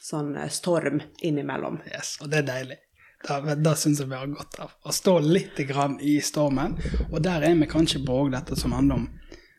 sånn 0.00 0.36
storm 0.52 1.02
innimellom. 1.22 1.82
Yes, 1.90 2.18
og 2.22 2.30
det 2.32 2.44
er 2.44 2.50
deilig. 2.52 2.83
Da, 3.24 3.40
det 3.40 3.76
syns 3.80 4.02
jeg 4.02 4.10
vi 4.10 4.18
har 4.18 4.28
godt 4.28 4.58
av 4.60 4.72
å 4.84 4.92
stå 4.92 5.18
litt 5.24 5.60
i 6.00 6.18
stormen. 6.20 6.76
Og 7.10 7.22
der 7.24 7.46
er 7.46 7.54
vi 7.56 7.68
kanskje 7.70 8.02
på 8.04 8.18
dette 8.32 8.56
som 8.56 8.76
handler 8.76 9.00
om 9.00 9.06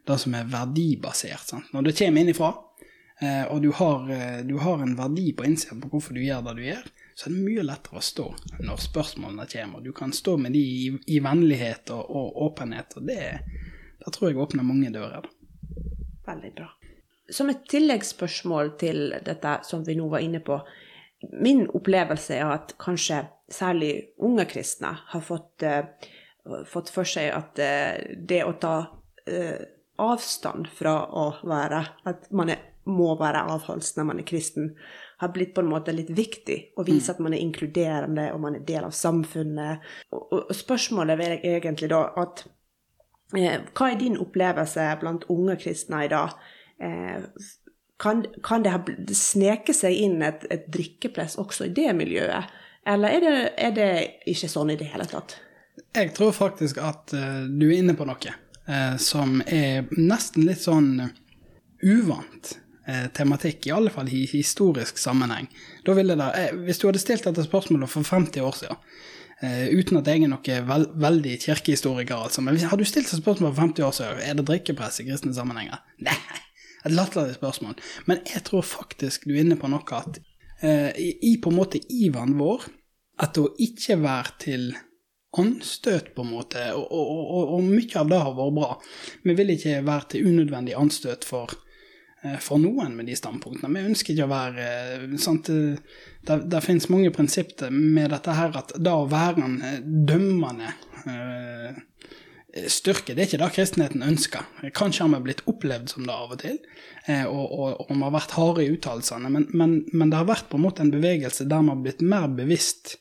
det 0.06 0.18
som 0.22 0.36
er 0.38 0.46
verdibasert. 0.50 1.48
Sant? 1.50 1.72
Når 1.74 1.88
du 1.88 1.92
kommer 1.98 2.22
innifra, 2.22 2.52
eh, 3.22 3.46
og 3.50 3.62
du 3.62 3.72
har, 3.72 4.12
eh, 4.12 4.44
du 4.46 4.58
har 4.62 4.84
en 4.84 4.96
verdi 4.96 5.34
på 5.34 5.46
innsida 5.46 5.80
på 5.82 5.90
hvorfor 5.90 6.14
du 6.14 6.22
gjør 6.22 6.46
det 6.46 6.56
du 6.60 6.64
gjør, 6.68 6.86
så 7.16 7.30
er 7.30 7.34
det 7.34 7.46
mye 7.48 7.66
lettere 7.66 7.98
å 7.98 8.06
stå 8.06 8.28
når 8.60 8.82
spørsmålene 8.86 9.48
kommer. 9.50 9.82
Du 9.82 9.92
kan 9.94 10.14
stå 10.14 10.38
med 10.38 10.54
de 10.54 10.62
i, 10.62 10.88
i 11.16 11.20
vennlighet 11.24 11.90
og, 11.96 12.06
og 12.06 12.42
åpenhet, 12.50 12.98
og 13.00 13.08
det, 13.08 13.22
det 14.04 14.14
tror 14.14 14.30
jeg 14.30 14.42
åpner 14.44 14.68
mange 14.68 14.92
dører. 14.94 15.26
Veldig 16.28 16.52
bra. 16.58 16.70
Som 17.34 17.50
et 17.50 17.64
tilleggsspørsmål 17.72 18.76
til 18.78 19.16
dette 19.26 19.60
som 19.66 19.82
vi 19.86 19.96
nå 19.98 20.10
var 20.12 20.22
inne 20.22 20.44
på. 20.46 20.60
Min 21.22 21.66
opplevelse 21.74 22.36
er 22.36 22.52
at 22.54 22.76
kanskje 22.82 23.24
særlig 23.52 23.92
unge 24.18 24.46
kristne 24.50 24.92
har 25.12 25.24
fått, 25.24 25.64
uh, 25.64 26.62
fått 26.68 26.92
for 26.94 27.08
seg 27.08 27.32
at 27.34 27.62
uh, 27.62 28.16
det 28.18 28.44
å 28.46 28.56
ta 28.62 28.76
uh, 28.86 29.62
avstand 30.02 30.68
fra 30.76 30.98
å 31.08 31.30
være 31.48 31.82
At 32.10 32.28
man 32.36 32.52
er, 32.52 32.62
må 32.86 33.14
være 33.18 33.46
avholds 33.56 33.96
når 33.96 34.08
man 34.10 34.20
er 34.22 34.28
kristen, 34.28 34.74
har 35.18 35.32
blitt 35.34 35.56
på 35.56 35.64
en 35.64 35.72
måte 35.72 35.96
litt 35.96 36.12
viktig. 36.14 36.58
Å 36.78 36.84
vise 36.86 37.16
at 37.16 37.22
man 37.24 37.34
er 37.34 37.42
inkluderende, 37.42 38.28
og 38.36 38.44
man 38.44 38.60
er 38.60 38.66
del 38.68 38.86
av 38.86 38.94
samfunnet. 38.94 39.86
Og, 40.12 40.20
og, 40.22 40.42
og 40.44 40.56
spørsmålet 40.56 41.24
er 41.24 41.38
egentlig 41.56 41.90
da 41.94 42.04
at 42.22 42.46
Hva 43.34 43.88
er 43.90 43.98
din 43.98 44.20
opplevelse 44.22 44.84
blant 45.02 45.26
unge 45.34 45.56
kristne 45.64 46.04
i 46.06 46.12
dag? 46.12 46.36
Kan, 48.02 48.26
kan 48.44 48.64
det 48.66 48.74
ha 48.74 48.82
sneke 49.16 49.74
seg 49.74 49.96
inn 49.96 50.20
et, 50.26 50.44
et 50.52 50.66
drikkepress 50.72 51.38
også 51.40 51.70
i 51.70 51.76
det 51.76 51.94
miljøet? 51.96 52.52
Eller 52.86 53.16
er 53.16 53.24
det, 53.24 53.38
er 53.58 53.72
det 53.76 53.92
ikke 54.30 54.50
sånn 54.52 54.74
i 54.74 54.78
det 54.80 54.90
hele 54.92 55.08
tatt? 55.10 55.38
Jeg 55.96 56.12
tror 56.16 56.36
faktisk 56.36 56.78
at 56.84 57.16
uh, 57.16 57.48
du 57.48 57.70
er 57.70 57.80
inne 57.80 57.96
på 57.98 58.06
noe 58.08 58.36
uh, 58.68 58.96
som 59.02 59.40
er 59.48 59.88
nesten 59.96 60.46
litt 60.46 60.62
sånn 60.62 60.92
uvant 61.86 62.52
uh, 62.88 63.08
tematikk, 63.16 63.66
i 63.68 63.74
alle 63.76 63.94
fall 63.94 64.12
i 64.12 64.26
historisk 64.30 65.00
sammenheng. 65.02 65.50
Da 65.88 65.96
hvis 65.96 66.82
du 66.82 66.88
hadde 66.90 67.02
stilt 67.02 67.28
dette 67.28 67.48
spørsmålet 67.48 67.92
for 67.92 68.08
50 68.08 68.46
år 68.46 68.58
siden, 68.62 68.82
uten 69.46 70.00
at 70.00 70.08
jeg 70.08 70.24
er 70.24 70.30
noen 70.32 70.68
vel, 70.68 70.86
veldig 71.04 71.34
kirkehistoriker, 71.44 72.16
altså, 72.28 72.42
men 72.42 72.56
hvis, 72.56 72.70
har 72.72 72.80
du 72.80 72.86
stilt 72.88 73.12
et 73.12 73.20
spørsmål 73.20 73.52
for 73.52 73.66
50 73.66 73.84
år 73.84 73.96
siden, 73.98 74.22
er 74.24 74.38
det 74.38 74.46
drikkepress 74.48 75.02
i 75.04 75.08
kristne 75.10 75.36
sammenhenger? 75.36 75.82
Nei, 76.08 76.16
et 76.86 76.94
latterlig 76.94 77.38
spørsmål. 77.40 77.78
Men 78.10 78.24
jeg 78.30 78.46
tror 78.48 78.66
faktisk 78.66 79.28
du 79.28 79.36
er 79.36 79.44
inne 79.44 79.60
på 79.60 79.70
noe 79.72 80.00
at 80.00 80.20
eh, 80.62 80.92
i, 80.96 81.36
på 81.42 81.52
en 81.52 81.60
måte 81.60 81.82
iveren 81.90 82.38
vår, 82.40 82.68
at 83.24 83.40
å 83.40 83.50
ikke 83.64 83.98
være 84.04 84.36
til 84.44 84.74
anstøt, 85.40 86.14
på 86.16 86.24
en 86.24 86.32
måte, 86.32 86.64
og, 86.76 86.86
og, 86.86 87.12
og, 87.12 87.54
og 87.58 87.68
mye 87.68 88.00
av 88.00 88.10
det 88.12 88.20
har 88.24 88.36
vært 88.38 88.56
bra. 88.56 88.74
Vi 89.26 89.36
vil 89.36 89.54
ikke 89.56 89.80
være 89.88 90.12
til 90.14 90.30
unødvendig 90.32 90.76
anstøt 90.80 91.28
for, 91.28 91.52
eh, 92.24 92.38
for 92.44 92.62
noen 92.62 92.96
med 92.96 93.10
de 93.10 93.18
standpunktene. 93.20 93.74
Vi 93.76 93.90
ønsker 93.92 94.16
ikke 94.16 94.28
å 94.28 94.32
være 94.32 94.70
eh, 94.70 95.18
sant, 95.22 95.52
eh, 95.52 96.04
Det, 96.26 96.40
det 96.50 96.64
finnes 96.66 96.88
mange 96.90 97.12
prinsipper 97.14 97.74
med 97.74 98.10
dette 98.10 98.34
her 98.34 98.56
at 98.58 98.72
det 98.82 98.94
å 98.94 99.10
være 99.12 99.44
en 99.46 99.60
dømmende 100.10 100.72
styrke, 102.72 103.14
det 103.14 103.24
er 103.24 103.30
ikke 103.30 103.42
det 103.42 103.54
kristenheten 103.58 104.04
ønsker. 104.06 104.46
Kanskje 104.76 105.04
har 105.04 105.12
vi 105.16 105.24
blitt 105.28 105.44
opplevd 105.50 105.92
som 105.92 106.06
det 106.08 106.16
av 106.16 106.36
og 106.36 106.42
til, 106.44 106.60
eh, 107.12 107.26
og, 107.28 107.86
vi 107.90 108.02
har 108.02 108.14
vært 108.16 108.36
harde 108.38 108.64
i 108.64 108.70
uttalelsene, 108.72 109.32
men, 109.32 109.48
men, 109.52 109.80
men 109.92 110.12
det 110.12 110.22
har 110.22 110.30
vært 110.30 110.48
på 110.52 110.60
en 110.60 110.66
måte 110.68 110.86
en 110.86 110.94
bevegelse 110.94 111.48
der 111.50 111.66
vi 111.66 111.74
har 111.74 111.82
blitt 111.84 112.06
mer 112.06 112.30
bevisst 112.32 112.96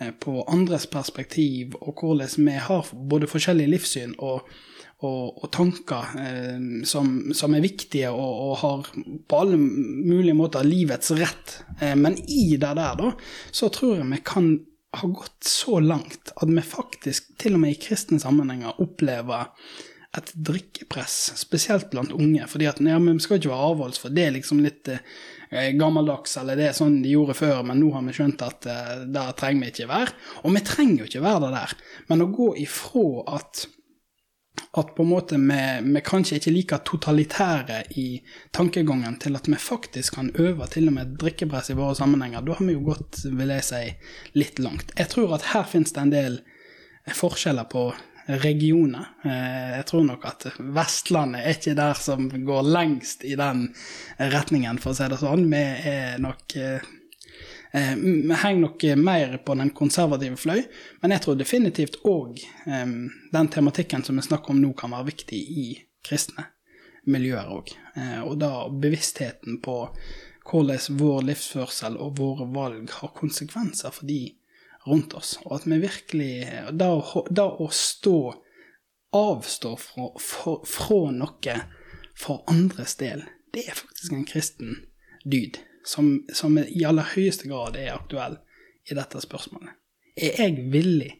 eh, 0.00 0.08
på 0.08 0.46
andres 0.48 0.88
perspektiv, 0.90 1.76
og 1.82 2.00
hvordan 2.00 2.48
vi 2.48 2.56
har 2.68 2.94
både 2.94 3.28
forskjellige 3.30 3.74
livssyn 3.74 4.16
og, 4.24 4.48
og, 5.04 5.44
og 5.44 5.48
tanker 5.52 6.16
eh, 6.24 6.60
som, 6.88 7.16
som 7.36 7.56
er 7.56 7.64
viktige 7.64 8.12
og, 8.12 8.34
og 8.48 8.54
har 8.64 8.92
på 9.28 9.40
alle 9.42 9.60
mulige 9.60 10.36
måter 10.38 10.64
livets 10.64 11.12
rett. 11.18 11.58
Eh, 11.80 11.92
men 11.92 12.16
i 12.24 12.54
det 12.56 12.72
der, 12.80 12.96
da, 13.00 13.12
så 13.52 13.68
tror 13.68 13.98
jeg 13.98 14.12
vi 14.14 14.24
kan 14.24 14.54
ha 15.00 15.10
gått 15.10 15.48
så 15.48 15.80
langt 15.82 16.32
at 16.34 16.50
vi 16.50 16.62
faktisk, 16.64 17.34
til 17.40 17.56
og 17.56 17.64
med 17.64 17.74
i 17.74 17.80
kristne 17.80 18.20
sammenhenger, 18.22 18.80
opplever 18.82 19.50
et 20.14 20.30
drikkepress, 20.46 21.34
spesielt 21.36 21.90
blant 21.90 22.12
unge. 22.14 22.46
fordi 22.46 22.68
at 22.70 22.80
ja, 22.80 22.98
men 22.98 23.18
vi 23.18 23.24
skal 23.24 23.40
ikke 23.40 23.50
være 23.50 23.70
avholds, 23.70 23.98
for 23.98 24.14
det 24.14 24.26
er 24.26 24.36
liksom 24.36 24.60
litt 24.62 24.90
eh, 24.92 25.72
gammeldags, 25.78 26.36
eller 26.38 26.58
det 26.58 26.68
er 26.68 26.76
sånn 26.76 27.00
de 27.02 27.14
gjorde 27.16 27.34
før, 27.38 27.62
men 27.66 27.80
nå 27.82 27.90
har 27.96 28.04
vi 28.06 28.14
skjønt 28.14 28.44
at 28.46 28.68
eh, 28.70 28.92
der 29.14 29.32
trenger 29.38 29.66
vi 29.66 29.72
ikke 29.72 29.90
være. 29.90 30.14
Og 30.44 30.54
vi 30.54 30.64
trenger 30.66 31.02
jo 31.02 31.08
ikke 31.10 31.24
være 31.24 31.46
det 31.46 31.54
der, 31.56 31.74
men 32.10 32.22
å 32.22 32.30
gå 32.34 32.52
ifra 32.62 33.08
at 33.40 33.66
at 34.76 34.94
på 34.96 35.04
en 35.04 35.10
måte 35.10 35.38
vi, 35.38 36.00
kanskje 36.04 36.40
ikke 36.40 36.54
liker 36.54 36.80
totalitære 36.88 37.82
i 38.00 38.06
tankegangen 38.54 39.18
til 39.22 39.38
at 39.38 39.46
vi 39.48 39.58
faktisk 39.60 40.16
kan 40.18 40.32
øve 40.34 40.66
til 40.72 40.88
og 40.90 40.96
med 40.96 41.14
drikkepress 41.20 41.70
i 41.70 41.78
våre 41.78 41.94
sammenhenger, 41.98 42.42
da 42.42 42.56
har 42.58 42.66
vi 42.66 42.74
jo 42.74 42.82
gått, 42.88 43.22
vil 43.24 43.54
jeg 43.54 43.66
si, 43.68 43.84
litt 44.38 44.58
langt. 44.58 44.90
Jeg 44.98 45.12
tror 45.14 45.36
at 45.36 45.52
her 45.52 45.68
finnes 45.70 45.94
det 45.94 46.02
en 46.02 46.14
del 46.14 46.40
forskjeller 47.14 47.70
på 47.70 47.92
regioner. 48.40 49.10
Eh, 49.24 49.76
Jeg 49.78 49.86
tror 49.86 50.04
nok 50.08 50.24
at 50.24 50.46
Vestlandet 50.58 51.44
er 51.44 51.58
ikke 51.58 51.76
der 51.76 51.94
som 51.94 52.28
går 52.32 52.68
lengst 52.72 53.24
i 53.24 53.36
den 53.36 53.66
retningen, 54.18 54.80
for 54.80 54.94
å 54.94 54.98
si 54.98 55.08
det 55.12 55.20
sånn. 55.20 55.46
Vi 55.52 55.64
er 55.92 56.18
nok 56.24 56.56
eh, 57.74 57.92
Eh, 57.92 57.96
Vi 57.96 58.34
henger 58.34 58.60
nok 58.60 58.82
mer 58.96 59.36
på 59.38 59.54
den 59.54 59.70
konservative 59.70 60.36
fløy, 60.36 60.62
men 61.02 61.10
jeg 61.10 61.20
tror 61.24 61.34
definitivt 61.34 61.96
òg 62.06 62.38
den 63.32 63.48
tematikken 63.48 64.04
som 64.04 64.16
vi 64.16 64.22
snakker 64.22 64.50
om 64.50 64.60
nå, 64.62 64.72
kan 64.78 64.94
være 64.94 65.10
viktig 65.10 65.40
i 65.40 65.64
kristne 66.04 66.46
miljøer 67.06 67.50
òg. 67.50 67.72
Og 68.28 68.38
da 68.38 68.68
bevisstheten 68.70 69.58
på 69.64 69.88
hvordan 70.44 70.98
vår 71.00 71.26
livsførsel 71.32 71.98
og 71.98 72.18
våre 72.18 72.46
valg 72.54 72.90
har 73.00 73.12
konsekvenser 73.16 73.90
for 73.90 74.06
de 74.06 74.36
rundt 74.86 75.14
oss. 75.14 75.38
Og 75.44 75.56
at 75.58 75.66
vi 75.66 75.82
virkelig 75.82 76.32
da 76.72 76.94
å 77.48 77.68
stå 77.70 78.18
Avstå 79.14 79.76
fra, 79.78 80.08
fra, 80.18 80.56
fra 80.66 81.10
noe 81.14 81.52
for 82.18 82.42
andres 82.50 82.96
del, 82.98 83.20
det 83.54 83.62
er 83.68 83.78
faktisk 83.78 84.10
en 84.12 84.26
kristen 84.26 84.72
dyd 85.22 85.60
som, 85.84 86.24
som 86.32 86.58
i 86.58 86.84
aller 86.84 87.14
høyeste 87.14 87.48
grad 87.48 87.76
er 87.76 87.94
aktuell 87.94 88.38
i 88.90 88.96
dette 88.96 89.20
spørsmålet. 89.22 89.76
Er 90.14 90.38
jeg 90.38 90.68
villig 90.72 91.10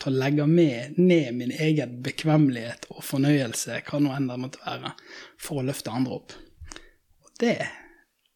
til 0.00 0.12
å 0.12 0.20
legge 0.22 0.46
med 0.48 0.98
ned 0.98 1.36
min 1.36 1.52
egen 1.52 1.98
bekvemmelighet 2.04 2.88
og 2.94 3.04
fornøyelse, 3.04 3.80
hva 3.86 4.00
nå 4.00 4.12
enn 4.16 4.28
det 4.30 4.38
måtte 4.40 4.62
være, 4.64 4.94
for 5.40 5.60
å 5.60 5.66
løfte 5.68 5.92
andre 5.94 6.18
opp? 6.20 6.36
Og 7.24 7.32
det, 7.42 7.56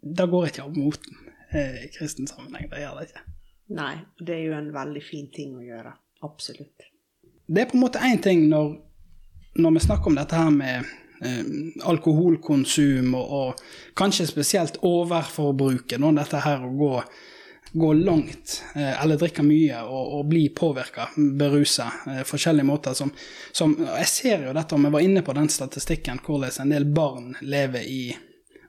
det 0.00 0.28
går 0.30 0.50
ikke 0.50 0.66
av 0.66 0.76
moten 0.76 1.30
eh, 1.50 1.84
i 1.86 1.92
kristen 1.94 2.28
sammenheng. 2.30 2.68
Det 2.72 2.82
gjør 2.84 3.00
det 3.00 3.08
ikke. 3.08 3.24
Nei, 3.74 3.94
det 4.20 4.34
er 4.36 4.42
jo 4.50 4.58
en 4.58 4.72
veldig 4.74 5.04
fin 5.04 5.30
ting 5.32 5.54
å 5.56 5.64
gjøre. 5.64 5.94
Absolutt. 6.24 6.90
Det 7.46 7.62
er 7.62 7.70
på 7.70 7.78
en 7.78 7.84
måte 7.84 8.02
én 8.04 8.20
ting 8.24 8.46
når, 8.48 8.76
når 9.60 9.76
vi 9.76 9.84
snakker 9.84 10.12
om 10.12 10.20
dette 10.20 10.36
her 10.36 10.52
med 10.52 10.92
alkoholkonsum 11.84 13.14
og, 13.18 13.36
og, 13.38 13.62
kanskje 13.98 14.26
spesielt 14.28 14.80
overforbruket, 14.84 16.00
når 16.00 16.18
dette 16.20 16.42
her 16.44 16.64
å 16.66 16.72
gå, 16.78 16.90
gå 17.72 17.92
langt 18.00 18.58
eh, 18.74 18.92
eller 19.02 19.20
drikke 19.20 19.44
mye 19.46 19.84
og, 19.86 20.18
og 20.18 20.28
bli 20.30 20.44
påvirka, 20.56 21.08
berusa, 21.16 21.88
eh, 22.10 22.22
forskjellige 22.26 22.68
måter 22.68 22.98
som, 22.98 23.12
som 23.52 23.76
Jeg 23.78 24.10
ser 24.10 24.46
jo 24.48 24.54
dette, 24.56 24.74
om 24.74 24.86
jeg 24.88 24.96
var 24.96 25.06
inne 25.06 25.24
på 25.26 25.36
den 25.36 25.50
statistikken, 25.52 26.22
hvordan 26.26 26.62
en 26.66 26.76
del 26.76 26.86
barn 26.90 27.34
lever 27.42 27.86
i 27.86 28.04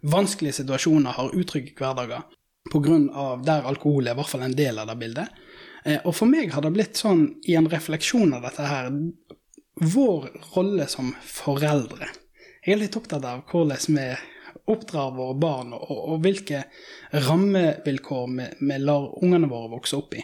vanskelige 0.06 0.62
situasjoner, 0.62 1.18
har 1.18 1.38
utrygge 1.38 1.74
hverdager 1.78 2.26
pga. 2.72 3.41
der 3.46 3.65
alkohol 3.65 4.08
er 4.08 4.13
i 4.13 4.20
hvert 4.20 4.30
fall 4.30 4.46
en 4.46 4.58
del 4.58 4.80
av 4.80 4.88
det 4.89 4.98
bildet. 5.02 5.41
Eh, 5.86 6.00
og 6.04 6.15
for 6.18 6.30
meg 6.30 6.54
har 6.54 6.65
det 6.65 6.74
blitt 6.74 6.98
sånn, 6.98 7.28
i 7.46 7.56
en 7.58 7.70
refleksjon 7.70 8.34
av 8.34 8.46
dette 8.46 8.65
her, 8.65 8.91
vår 9.82 10.30
rolle 10.56 10.88
som 10.89 11.13
foreldre. 11.28 12.08
Jeg 12.65 12.73
er 12.73 12.80
litt 12.82 12.95
opptatt 12.97 13.25
av 13.30 13.43
hvordan 13.51 13.93
vi 13.93 14.06
oppdrar 14.73 15.12
våre 15.13 15.36
barn, 15.38 15.73
og, 15.78 15.97
og 16.10 16.23
hvilke 16.23 16.63
rammevilkår 17.13 18.32
vi, 18.32 18.47
vi 18.58 18.78
lar 18.82 19.12
ungene 19.21 19.49
våre 19.51 19.69
vokse 19.75 19.99
opp 19.99 20.15
i. 20.17 20.23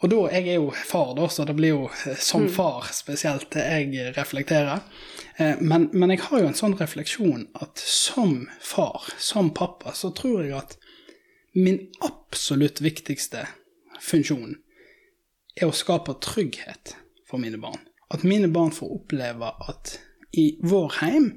Og 0.00 0.08
da, 0.12 0.22
Jeg 0.32 0.48
er 0.48 0.56
jo 0.56 0.70
far, 0.72 1.12
da, 1.16 1.28
så 1.28 1.44
det 1.44 1.56
blir 1.56 1.74
jo 1.74 1.84
eh, 1.88 2.16
som 2.16 2.46
mm. 2.46 2.50
far 2.52 2.88
spesielt 2.96 3.56
jeg 3.60 4.08
reflekterer. 4.16 4.84
Eh, 5.36 5.60
men, 5.60 5.88
men, 5.92 6.12
jeg 6.12 6.24
har 6.24 6.40
jo 6.40 6.48
en 6.48 6.56
sånn 6.56 6.76
refleksjon 6.80 7.46
at 7.60 7.80
som 7.80 8.46
far, 8.60 9.08
som 9.20 9.52
pappa, 9.56 9.92
så 9.92 10.14
tror 10.16 10.44
jeg 10.44 10.56
at 10.56 10.76
min 11.56 11.82
absolutt 12.04 12.80
viktigste 12.84 13.44
funksjon 14.00 14.56
er 15.56 15.68
å 15.68 15.76
skape 15.76 16.16
trygghet 16.24 16.96
for 17.28 17.40
mine 17.40 17.60
barn. 17.60 17.84
At 18.12 18.24
mine 18.24 18.48
barn 18.52 18.72
får 18.72 18.96
oppleve 19.00 19.52
at 19.68 19.98
i 20.36 20.54
vår 20.64 21.02
heim 21.02 21.30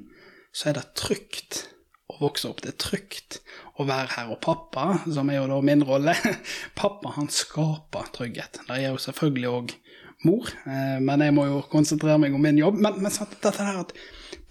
så 0.52 0.70
er 0.70 0.78
det 0.78 0.86
trygt 0.98 1.64
å 2.10 2.18
vokse 2.20 2.50
opp. 2.50 2.62
Det 2.64 2.74
er 2.74 2.80
trygt 2.82 3.40
å 3.78 3.86
være 3.88 4.14
her. 4.16 4.30
Og 4.34 4.40
pappa, 4.44 5.00
som 5.06 5.30
er 5.30 5.40
jo 5.40 5.48
da 5.50 5.60
min 5.64 5.84
rolle, 5.86 6.14
pappa 6.80 7.14
han 7.16 7.30
skaper 7.32 8.10
trygghet. 8.16 8.62
Det 8.66 8.78
er 8.78 8.88
jo 8.90 9.02
selvfølgelig 9.02 9.50
òg 9.50 9.74
mor, 10.26 10.50
eh, 10.68 10.98
men 11.00 11.24
jeg 11.24 11.36
må 11.36 11.46
jo 11.48 11.60
konsentrere 11.72 12.20
meg 12.20 12.34
om 12.36 12.42
min 12.44 12.60
jobb. 12.60 12.80
Men, 12.82 12.98
men 13.04 13.14
sant, 13.14 13.38
dette 13.40 13.66
her 13.66 13.84
at 13.86 13.94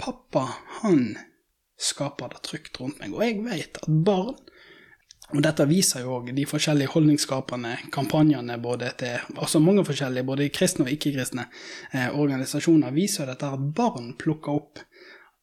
pappa, 0.01 0.47
han 0.81 1.11
skaper 1.79 2.33
det 2.33 2.43
trygt 2.47 2.79
rundt 2.81 2.99
meg. 3.01 3.13
Og 3.15 3.25
jeg 3.25 3.43
vet 3.45 3.83
at 3.83 3.89
barn 3.89 4.37
og 5.29 5.43
dette 5.45 5.65
viser 5.69 6.01
jo 6.01 6.15
òg 6.17 6.31
de 6.33 6.43
forskjellige 6.49 6.89
holdningsskapende 6.95 7.75
kampanjene 7.93 8.55
både 8.61 8.87
til 8.97 9.35
altså 9.37 9.61
mange 9.61 9.83
forskjellige, 9.85 10.25
både 10.25 10.47
kristne 10.49 10.87
og 10.87 10.93
ikke-kristne 10.95 11.45
eh, 11.93 12.07
organisasjoner, 12.09 12.95
viser 12.95 13.29
dette 13.29 13.45
at 13.45 13.67
barn 13.77 14.15
plukker 14.17 14.57
opp 14.57 14.81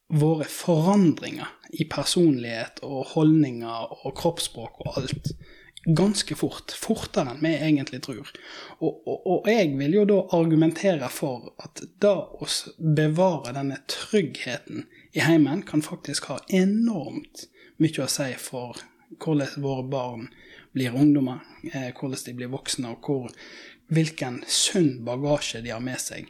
våre 0.07 0.47
forandringer 0.47 1.49
i 1.75 1.83
personlighet 1.91 2.79
og 2.87 3.13
holdninger 3.13 4.03
og 4.05 4.13
kroppsspråk 4.15 4.79
og 4.85 4.99
alt 5.01 5.33
ganske 5.87 6.35
fort. 6.35 6.73
Fortere 6.75 7.31
enn 7.31 7.43
vi 7.43 7.53
egentlig 7.55 8.01
tror. 8.05 8.31
Og, 8.79 9.07
og, 9.07 9.17
og, 9.17 9.49
jeg 9.51 9.71
vil 9.79 9.95
jo 9.99 10.05
da 10.09 10.19
argumentere 10.35 11.09
for 11.13 11.51
at 11.63 11.83
da 12.03 12.13
å 12.27 12.47
bevare 12.77 13.55
denne 13.55 13.79
tryggheten 13.91 14.87
i 15.15 15.23
heimen 15.23 15.63
kan 15.67 15.83
faktisk 15.85 16.31
ha 16.31 16.41
enormt 16.51 17.47
mye 17.81 18.03
å 18.03 18.11
si 18.11 18.33
for 18.41 18.79
hvordan 19.23 19.63
våre 19.63 19.85
barn 19.87 20.27
blir 20.75 20.95
ungdommer, 20.95 21.39
eh, 21.71 21.93
hvordan 21.95 22.25
de 22.25 22.33
blir 22.37 22.51
voksne, 22.51 22.91
og 22.91 23.07
hvor, 23.07 23.31
hvilken 23.87 24.41
sunn 24.51 25.05
bagasje 25.07 25.63
de 25.63 25.71
har 25.71 25.83
med 25.83 26.01
seg 26.01 26.27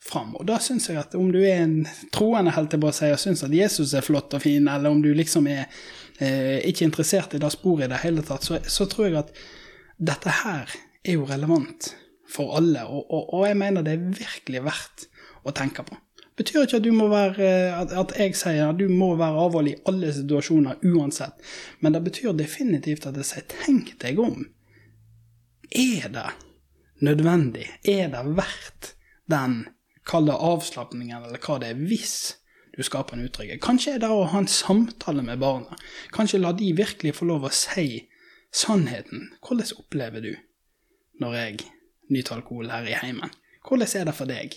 fram. 0.00 0.34
Og 0.38 0.46
da 0.48 0.58
syns 0.62 0.88
jeg 0.88 0.98
at 1.00 1.14
om 1.18 1.30
du 1.34 1.40
er 1.42 1.62
en 1.64 1.78
troende, 2.14 2.54
helt 2.54 2.70
til 2.72 2.84
si, 2.94 3.10
og 3.12 3.20
syns 3.22 3.44
at 3.46 3.54
Jesus 3.54 3.94
er 3.94 4.06
flott 4.06 4.34
og 4.34 4.42
fin, 4.44 4.68
eller 4.70 4.94
om 4.94 5.02
du 5.02 5.10
liksom 5.16 5.48
er 5.50 5.66
eh, 6.18 6.58
ikke 6.68 6.86
interessert 6.88 7.34
i 7.34 7.42
det 7.42 7.52
sporet 7.54 7.88
i 7.88 7.92
det 7.92 8.02
hele 8.04 8.24
tatt, 8.26 8.46
så, 8.46 8.60
så, 8.64 8.88
tror 8.90 9.08
jeg 9.08 9.20
at 9.22 9.32
dette 9.98 10.34
her 10.42 10.74
er 11.04 11.16
jo 11.16 11.26
relevant 11.28 11.92
for 12.28 12.58
alle, 12.58 12.84
og, 12.86 13.06
og, 13.08 13.32
og, 13.34 13.46
jeg 13.48 13.56
mener 13.58 13.84
det 13.84 13.96
er 13.96 14.10
virkelig 14.18 14.66
verdt 14.66 15.08
å 15.48 15.54
tenke 15.56 15.84
på. 15.86 15.96
Det 16.18 16.44
betyr 16.44 16.68
ikke 16.68 16.78
at, 16.78 16.90
være, 17.10 17.46
eh, 17.48 17.96
at 17.98 18.12
jeg 18.14 18.36
sier 18.38 18.68
at 18.68 18.78
du 18.78 18.86
må 18.92 19.14
være 19.18 19.46
avholdig 19.46 19.72
i 19.74 19.80
alle 19.90 20.12
situasjoner 20.14 20.84
uansett, 20.86 21.40
men 21.82 21.96
det 21.96 22.04
betyr 22.04 22.36
definitivt 22.38 23.08
at 23.10 23.18
jeg 23.18 23.26
sier 23.26 23.48
tenk 23.50 23.96
deg 24.04 24.20
om. 24.22 24.44
Er 25.74 26.06
det 26.14 26.28
nødvendig? 27.04 27.66
Er 27.82 28.12
det 28.12 28.22
verdt 28.38 28.94
den 29.28 29.64
Kall 30.08 30.28
det 30.28 30.36
avslapningen, 30.40 31.24
eller 31.28 31.40
hva 31.42 31.58
det 31.60 31.72
er, 31.72 31.80
hvis 31.88 32.38
du 32.78 32.84
skaper 32.86 33.16
en 33.16 33.26
utrygghet. 33.26 33.60
Kanskje 33.64 33.96
er 33.96 34.04
det 34.04 34.10
å 34.12 34.28
ha 34.30 34.38
en 34.40 34.48
samtale 34.50 35.24
med 35.26 35.40
barna. 35.42 35.76
Kanskje 36.14 36.40
la 36.40 36.52
de 36.56 36.70
virkelig 36.78 37.16
få 37.18 37.26
lov 37.28 37.48
å 37.48 37.52
si 37.54 38.06
sannheten. 38.54 39.32
Hvordan 39.42 39.74
opplever 39.82 40.24
du 40.24 40.32
når 41.18 41.34
jeg 41.40 41.58
nyter 42.14 42.38
alkohol 42.38 42.70
her 42.72 42.86
i 42.86 42.96
heimen? 43.02 43.34
Hvordan 43.66 43.98
er 43.98 44.08
det 44.08 44.14
for 44.16 44.30
deg 44.30 44.54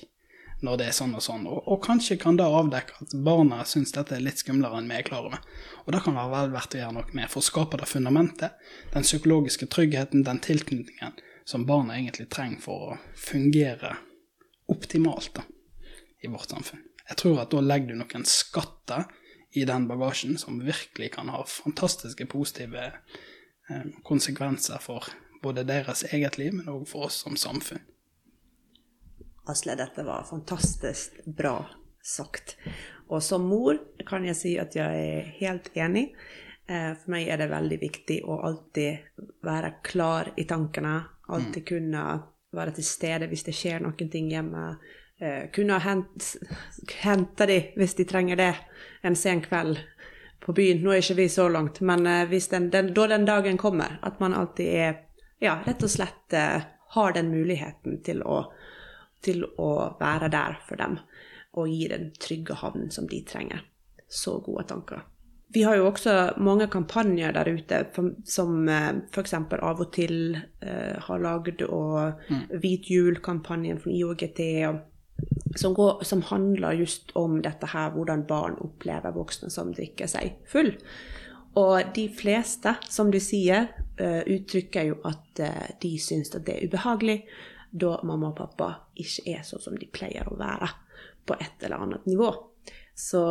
når 0.61 0.77
det 0.77 0.85
er 0.91 0.93
sånn 0.93 1.17
og 1.17 1.25
sånn? 1.25 1.47
Og, 1.49 1.65
og 1.65 1.81
kanskje 1.83 2.19
kan 2.21 2.37
det 2.37 2.45
avdekke 2.45 3.01
at 3.01 3.17
barna 3.25 3.63
syns 3.65 3.95
dette 3.95 4.15
er 4.15 4.21
litt 4.23 4.43
skumlere 4.43 4.77
enn 4.77 4.91
vi 4.91 4.99
er 4.99 5.07
klar 5.09 5.25
over. 5.31 5.41
Og 5.87 5.91
det 5.95 6.03
kan 6.05 6.15
være 6.19 6.31
vel 6.35 6.53
verdt 6.53 6.77
å 6.77 6.83
gjøre 6.83 6.97
noe 6.99 7.17
med 7.17 7.33
for 7.33 7.41
å 7.41 7.49
skape 7.49 7.81
det 7.81 7.89
fundamentet, 7.89 8.55
den 8.93 9.07
psykologiske 9.07 9.67
tryggheten, 9.73 10.23
den 10.29 10.39
tilknytningen 10.45 11.17
som 11.49 11.65
barna 11.65 11.97
egentlig 11.97 12.29
trenger 12.29 12.61
for 12.61 12.93
å 12.93 13.01
fungere 13.17 13.97
optimalt 14.71 15.33
da, 15.35 15.43
i 16.23 16.31
vårt 16.31 16.53
samfunn. 16.53 16.83
Jeg 17.09 17.19
tror 17.19 17.41
at 17.43 17.51
da 17.51 17.61
legger 17.63 17.91
du 17.91 18.01
noen 18.01 18.25
skatter 18.29 19.09
i 19.51 19.65
den 19.67 19.87
bagasjen 19.89 20.37
som 20.39 20.61
virkelig 20.63 21.11
kan 21.17 21.29
ha 21.33 21.43
fantastiske 21.47 22.25
positive 22.31 22.85
eh, 22.87 23.87
konsekvenser 24.07 24.79
for 24.79 25.09
både 25.43 25.65
deres 25.67 26.05
eget 26.13 26.37
liv, 26.39 26.53
men 26.55 26.69
òg 26.71 26.85
for 26.87 27.09
oss 27.09 27.19
som 27.25 27.35
samfunn. 27.39 27.83
Asle, 29.49 29.75
dette 29.75 30.05
var 30.05 30.27
fantastisk 30.29 31.17
bra 31.25 31.57
sagt. 32.03 32.55
Og 33.09 33.23
som 33.23 33.43
mor 33.49 33.79
kan 34.07 34.25
jeg 34.25 34.37
si 34.37 34.53
at 34.61 34.75
jeg 34.77 35.07
er 35.07 35.31
helt 35.41 35.71
enig. 35.75 36.11
Eh, 36.69 36.93
for 36.95 37.13
meg 37.13 37.27
er 37.27 37.41
det 37.41 37.49
veldig 37.51 37.79
viktig 37.81 38.19
å 38.23 38.37
alltid 38.47 39.25
være 39.43 39.73
klar 39.83 40.31
i 40.37 40.45
tankene. 40.47 40.95
Alltid 41.31 41.63
mm. 41.63 41.67
kunne 41.67 42.05
være 42.55 42.75
til 42.77 42.87
stede 42.87 43.29
hvis 43.31 43.45
det 43.47 43.55
skjer 43.55 43.83
noen 43.83 44.11
ting 44.11 44.29
hjemme. 44.31 44.65
Eh, 45.21 45.47
kunne 45.53 45.79
hent, 45.83 46.33
hente 47.03 47.47
de 47.47 47.59
hvis 47.77 47.95
de 47.99 48.07
trenger 48.09 48.39
det 48.39 48.53
en 49.07 49.15
sen 49.15 49.43
kveld 49.45 49.79
på 50.41 50.55
byen. 50.57 50.81
Nå 50.83 50.93
er 50.93 51.03
ikke 51.03 51.19
vi 51.21 51.29
så 51.29 51.47
langt, 51.49 51.81
men 51.85 52.07
eh, 52.09 52.37
den, 52.51 52.69
den, 52.73 52.93
da 52.93 53.07
den 53.07 53.25
dagen 53.25 53.57
kommer, 53.61 53.99
at 54.01 54.19
man 54.19 54.33
alltid 54.33 54.67
er 54.67 54.99
ja, 55.41 55.59
rett 55.65 55.83
og 55.83 55.93
slett 55.93 56.33
eh, 56.37 56.61
har 56.91 57.13
den 57.15 57.31
muligheten 57.31 58.01
til 58.03 58.23
å, 58.23 58.43
til 59.23 59.45
å 59.45 59.71
være 59.99 60.31
der 60.33 60.59
for 60.67 60.81
dem 60.81 60.99
og 61.51 61.67
gi 61.67 61.87
den 61.91 62.11
trygge 62.15 62.55
havnen 62.61 62.91
som 62.91 63.07
de 63.07 63.21
trenger. 63.27 63.63
Så 64.07 64.39
gode 64.43 64.65
tanker. 64.67 65.03
Vi 65.53 65.63
har 65.63 65.75
jo 65.75 65.87
også 65.89 66.13
mange 66.39 66.67
kampanjer 66.71 67.33
der 67.35 67.49
ute 67.51 67.81
som 68.29 68.69
eh, 68.71 68.93
f.eks. 69.11 69.33
av 69.35 69.81
og 69.83 69.89
til 69.95 70.37
uh, 70.63 70.95
har 71.07 71.23
lagd 71.23 71.63
og 71.67 72.21
mm. 72.29 72.45
Hvit 72.63 72.87
jul-kampanjen 72.91 73.81
fra 73.81 73.91
IOGT, 73.91 74.41
som, 75.59 75.75
går, 75.75 76.05
som, 76.07 76.23
handler 76.29 76.79
just 76.79 77.11
om 77.19 77.41
dette 77.43 77.67
her, 77.73 77.91
hvordan 77.91 78.23
barn 78.29 78.55
opplever 78.63 79.15
voksne 79.15 79.51
som 79.51 79.73
drikker 79.75 80.07
seg 80.07 80.37
full. 80.47 80.71
Og 81.59 81.91
de 81.95 82.07
fleste, 82.15 82.77
som 82.87 83.11
du 83.11 83.19
sier, 83.19 83.73
uh, 83.99 84.21
uttrykker 84.23 84.87
jo 84.93 85.01
at 85.09 85.43
de 85.81 85.95
syns 85.99 86.31
at 86.37 86.45
det 86.47 86.57
er 86.57 86.69
ubehagelig 86.71 87.23
da 87.71 87.97
mamma 88.03 88.31
og 88.31 88.39
pappa 88.39 88.69
ikke 88.99 89.35
er 89.35 89.43
sånn 89.47 89.63
som 89.63 89.75
de 89.79 89.87
pleier 89.91 90.27
å 90.27 90.37
være 90.39 90.67
på 91.27 91.37
et 91.39 91.63
eller 91.63 91.83
annet 91.85 92.07
nivå. 92.09 92.31
Så 92.97 93.23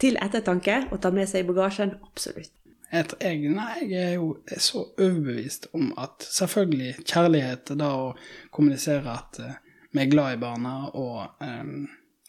til 0.00 0.18
ettertanke 0.20 0.86
å 0.92 0.98
ta 1.02 1.12
med 1.14 1.28
seg 1.30 1.44
i 1.44 1.48
bagasjen, 1.48 1.94
absolutt. 2.02 2.52
Jeg, 2.92 3.48
nei, 3.48 3.86
jeg 3.88 4.02
er 4.04 4.14
jo 4.18 4.34
så 4.60 4.82
overbevist 5.00 5.70
om 5.72 5.94
at 6.00 6.26
selvfølgelig 6.28 7.06
kjærlighet, 7.08 7.72
da 7.80 7.88
å 7.96 8.10
kommunisere 8.52 9.14
at 9.14 9.40
uh, 9.40 9.54
vi 9.92 10.02
er 10.02 10.10
glad 10.12 10.36
i 10.36 10.40
barna 10.42 10.74
og 11.00 11.40
um, 11.40 11.86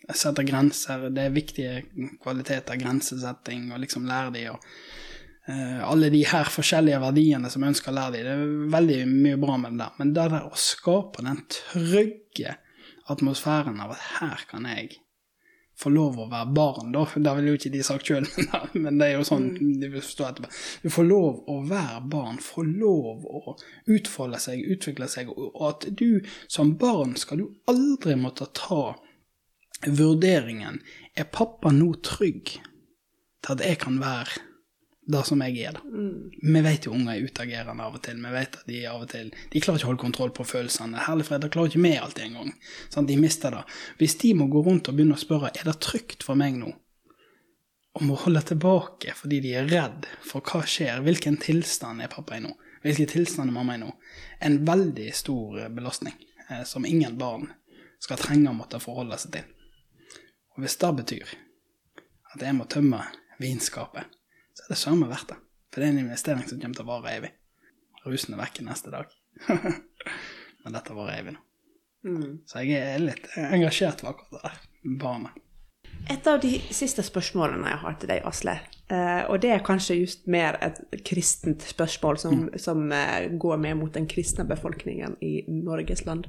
setter 0.07 0.47
grenser, 0.47 1.09
det 1.11 1.27
er 1.27 1.35
viktige 1.35 1.81
kvaliteter, 2.23 2.79
grensesetting, 2.79 3.73
og 3.73 3.83
liksom 3.83 4.07
lære 4.07 4.31
de 4.37 4.45
og 4.53 4.63
uh, 5.49 5.83
alle 5.89 6.11
de 6.13 6.23
her 6.31 6.47
forskjellige 6.55 7.03
verdiene 7.03 7.51
som 7.51 7.63
jeg 7.63 7.75
ønsker 7.75 7.91
å 7.91 7.97
lære 7.99 8.15
de, 8.15 8.23
det 8.23 8.33
er 8.37 8.73
veldig 8.77 9.01
mye 9.11 9.43
bra 9.43 9.59
med 9.65 9.75
det 9.75 9.83
der. 9.83 9.99
Men 9.99 10.15
det 10.15 10.29
der 10.37 10.47
å 10.47 10.63
skape 10.69 11.27
den 11.27 11.43
trygge 11.59 12.55
atmosfæren 13.11 13.83
av 13.83 13.97
at 13.97 14.11
her 14.21 14.47
kan 14.47 14.71
jeg 14.71 15.02
få 15.79 15.89
lov 15.89 16.19
å 16.21 16.27
være 16.31 16.53
barn, 16.55 16.91
da. 16.93 17.03
Det 17.15 17.33
ville 17.37 17.53
jo 17.53 17.59
ikke 17.59 17.71
de 17.73 17.83
sagt 17.85 18.09
sjøl, 18.09 18.27
men 18.83 18.99
det 19.01 19.07
er 19.07 19.17
jo 19.17 19.27
sånn 19.27 19.49
mm. 19.55 19.71
de 19.81 19.89
vil 19.89 20.03
forstå 20.03 20.27
etterpå. 20.27 20.51
Du 20.83 20.89
får 20.93 21.07
lov 21.09 21.41
å 21.49 21.57
være 21.69 22.01
barn, 22.13 22.39
få 22.43 22.65
lov 22.67 23.25
å 23.25 23.55
utfolde 23.93 24.41
seg, 24.43 24.63
utvikle 24.75 25.09
seg, 25.11 25.31
og 25.33 25.63
at 25.69 25.89
du 25.89 26.21
som 26.47 26.75
barn 26.79 27.17
skal 27.19 27.43
du 27.43 27.47
aldri 27.71 28.17
måtte 28.19 28.49
ta 28.55 28.93
vurderingen 29.83 30.77
Er 31.19 31.25
pappa 31.27 31.73
nå 31.75 31.89
trygg 32.05 32.53
til 32.55 33.51
at 33.51 33.63
jeg 33.65 33.81
kan 33.81 33.97
være 33.99 34.52
det 35.05 35.23
som 35.27 35.41
jeg 35.43 35.57
er, 35.67 35.75
da. 35.75 35.81
Mm. 35.83 36.31
Vi 36.55 36.61
vet 36.63 36.85
jo 36.87 36.93
unger 36.95 37.17
er 37.17 37.25
utagerende 37.27 37.83
av 37.83 37.97
og 37.97 38.03
til. 38.05 38.19
Vi 38.23 38.31
vet 38.31 38.55
at 38.59 38.69
de 38.69 38.77
av 38.87 39.01
og 39.03 39.09
til 39.11 39.33
De 39.51 39.61
klarer 39.63 39.81
ikke 39.81 39.87
å 39.87 39.91
holde 39.91 40.03
kontroll 40.03 40.31
på 40.35 40.45
følelsene. 40.47 41.01
Herlig 41.07 41.27
fred, 41.27 41.43
det 41.43 41.51
klarer 41.51 41.71
ikke 41.71 41.83
vi 41.83 41.91
alltid 41.99 42.27
engang. 42.29 42.53
Sånn, 42.93 43.09
de 43.09 43.17
mister 43.19 43.57
det. 43.57 43.63
Hvis 43.99 44.15
de 44.23 44.31
må 44.39 44.47
gå 44.51 44.63
rundt 44.63 44.87
og 44.87 44.95
begynne 44.95 45.17
å 45.17 45.23
spørre 45.23 45.51
er 45.51 45.67
det 45.67 45.75
trygt 45.83 46.23
for 46.23 46.39
meg 46.39 46.55
nå, 46.59 46.71
og 47.93 48.05
må 48.07 48.15
holde 48.23 48.41
tilbake 48.49 49.13
fordi 49.17 49.41
de 49.43 49.51
er 49.59 49.67
redd 49.69 50.07
for 50.25 50.45
hva 50.45 50.63
skjer, 50.65 51.03
hvilken 51.05 51.37
tilstand 51.41 52.01
er 52.01 52.09
pappa 52.13 52.39
i 52.39 52.45
nå, 52.45 52.53
hvilken 52.85 53.11
tilstand 53.11 53.51
er 53.51 53.57
mamma 53.57 53.77
i 53.77 53.83
nå, 53.83 53.91
en 54.41 54.57
veldig 54.65 55.11
stor 55.15 55.67
belastning 55.75 56.15
eh, 56.49 56.63
som 56.65 56.87
ingen 56.89 57.19
barn 57.19 57.51
skal 58.01 58.19
trenge 58.19 58.49
å 58.49 58.57
måtte 58.57 58.81
forholde 58.83 59.19
seg 59.21 59.35
til. 59.37 59.45
Og 60.55 60.65
hvis 60.65 60.79
det 60.81 60.91
betyr 61.03 61.37
at 62.33 62.41
jeg 62.41 62.57
må 62.57 62.65
tømme 62.69 63.03
vinskapet 63.41 64.09
så 64.63 64.71
er 64.71 64.75
det 64.77 64.79
søren 64.79 65.01
meg 65.03 65.11
verdt 65.11 65.33
det. 65.33 65.39
For 65.73 65.81
det 65.81 65.87
er 65.89 65.91
en 65.91 66.03
investering 66.05 66.45
som 66.47 66.59
kommer 66.61 66.77
til 66.77 66.85
å 66.85 66.91
vare 66.93 67.15
evig. 67.17 67.31
Rusen 68.07 68.35
er 68.35 68.39
vekke 68.39 68.63
neste 68.63 68.93
dag. 68.93 69.11
Men 70.63 70.77
dette 70.77 70.95
varer 70.95 71.19
evig 71.19 71.33
nå. 71.35 71.41
Mm. 72.03 72.31
Så 72.47 72.63
jeg 72.63 72.79
er 72.79 73.03
litt 73.03 73.27
engasjert 73.39 74.03
for 74.03 74.13
akkurat 74.13 74.37
det 74.37 74.43
der. 74.43 74.63
barnet. 74.99 75.43
Et 76.11 76.27
av 76.27 76.39
de 76.43 76.57
siste 76.75 77.03
spørsmålene 77.05 77.69
jeg 77.69 77.79
har 77.79 77.93
til 77.99 78.09
deg, 78.11 78.25
Asle, 78.27 78.57
eh, 78.91 79.21
og 79.31 79.37
det 79.43 79.53
er 79.53 79.63
kanskje 79.63 80.01
just 80.01 80.25
mer 80.31 80.57
et 80.63 80.81
kristent 81.07 81.63
spørsmål 81.63 82.19
som, 82.19 82.41
som 82.59 82.91
eh, 82.91 83.29
går 83.39 83.61
mer 83.63 83.77
mot 83.79 83.93
den 83.95 84.07
kristne 84.11 84.43
befolkningen 84.47 85.15
i 85.23 85.45
Norges 85.47 86.03
land. 86.07 86.27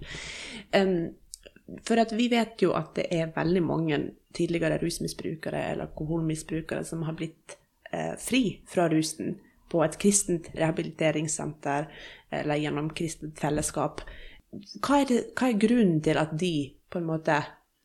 For 1.82 1.98
at 1.98 2.14
vi 2.14 2.28
vet 2.30 2.62
jo 2.62 2.74
at 2.78 2.94
det 2.98 3.08
er 3.14 3.34
veldig 3.34 3.64
mange 3.66 4.00
tidligere 4.36 4.78
rusmisbrukere 4.82 5.66
eller 5.72 5.88
alkoholmisbrukere 5.88 6.84
som 6.86 7.02
har 7.08 7.18
blitt 7.18 7.58
eh, 7.94 8.14
fri 8.20 8.44
fra 8.68 8.88
rusen 8.90 9.36
på 9.70 9.82
et 9.84 9.96
kristent 10.00 10.50
rehabiliteringssenter 10.54 11.88
eller 12.34 12.60
gjennom 12.60 12.90
kristent 12.94 13.40
fellesskap. 13.40 14.02
Hva 14.82 15.00
er, 15.02 15.08
det, 15.10 15.20
hva 15.34 15.50
er 15.50 15.60
grunnen 15.62 16.00
til 16.04 16.18
at 16.20 16.34
de 16.38 16.54
på 16.90 17.00
en 17.00 17.10
måte 17.10 17.42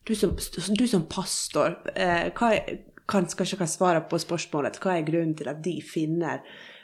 Du 0.08 0.14
som, 0.16 0.30
du 0.78 0.86
som 0.88 1.02
pastor, 1.12 1.74
eh, 1.92 2.30
hva 2.32 2.46
er, 2.56 2.78
kan, 3.10 3.26
kanskje 3.28 3.58
kan 3.60 3.68
svare 3.68 4.00
på 4.08 4.18
spørsmålet 4.18 4.78
hva 4.80 4.94
er 4.96 5.04
grunnen 5.04 5.34
til 5.36 5.50
at 5.52 5.60
de 5.62 5.74
finner 5.84 6.40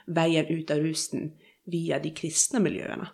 veien 0.07 0.51
ut 0.51 0.71
av 0.71 0.83
rusen 0.85 1.31
via 1.65 1.97
de 2.03 2.13
kristne 2.15 2.61
miljøene? 2.61 3.09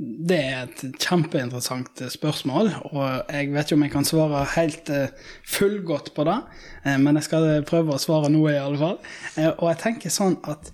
Det 0.00 0.36
er 0.40 0.62
et 0.64 0.82
kjempeinteressant 1.04 2.00
spørsmål, 2.08 2.70
og 2.88 3.02
jeg 3.28 3.50
vet 3.52 3.66
ikke 3.68 3.76
om 3.76 3.82
jeg 3.84 3.92
kan 3.92 4.06
svare 4.08 4.46
helt 4.54 4.88
eh, 4.88 5.10
fullgodt 5.44 6.14
på 6.16 6.24
det, 6.24 6.38
eh, 6.86 6.96
men 6.96 7.18
jeg 7.18 7.26
skal 7.26 7.48
prøve 7.68 7.92
å 7.92 8.00
svare 8.00 8.30
noe 8.32 8.54
i 8.54 8.60
alle 8.60 8.80
fall. 8.80 8.96
Eh, 9.36 9.50
Og 9.58 9.66
jeg 9.68 9.80
tenker 9.82 10.14
sånn 10.14 10.38
at 10.48 10.70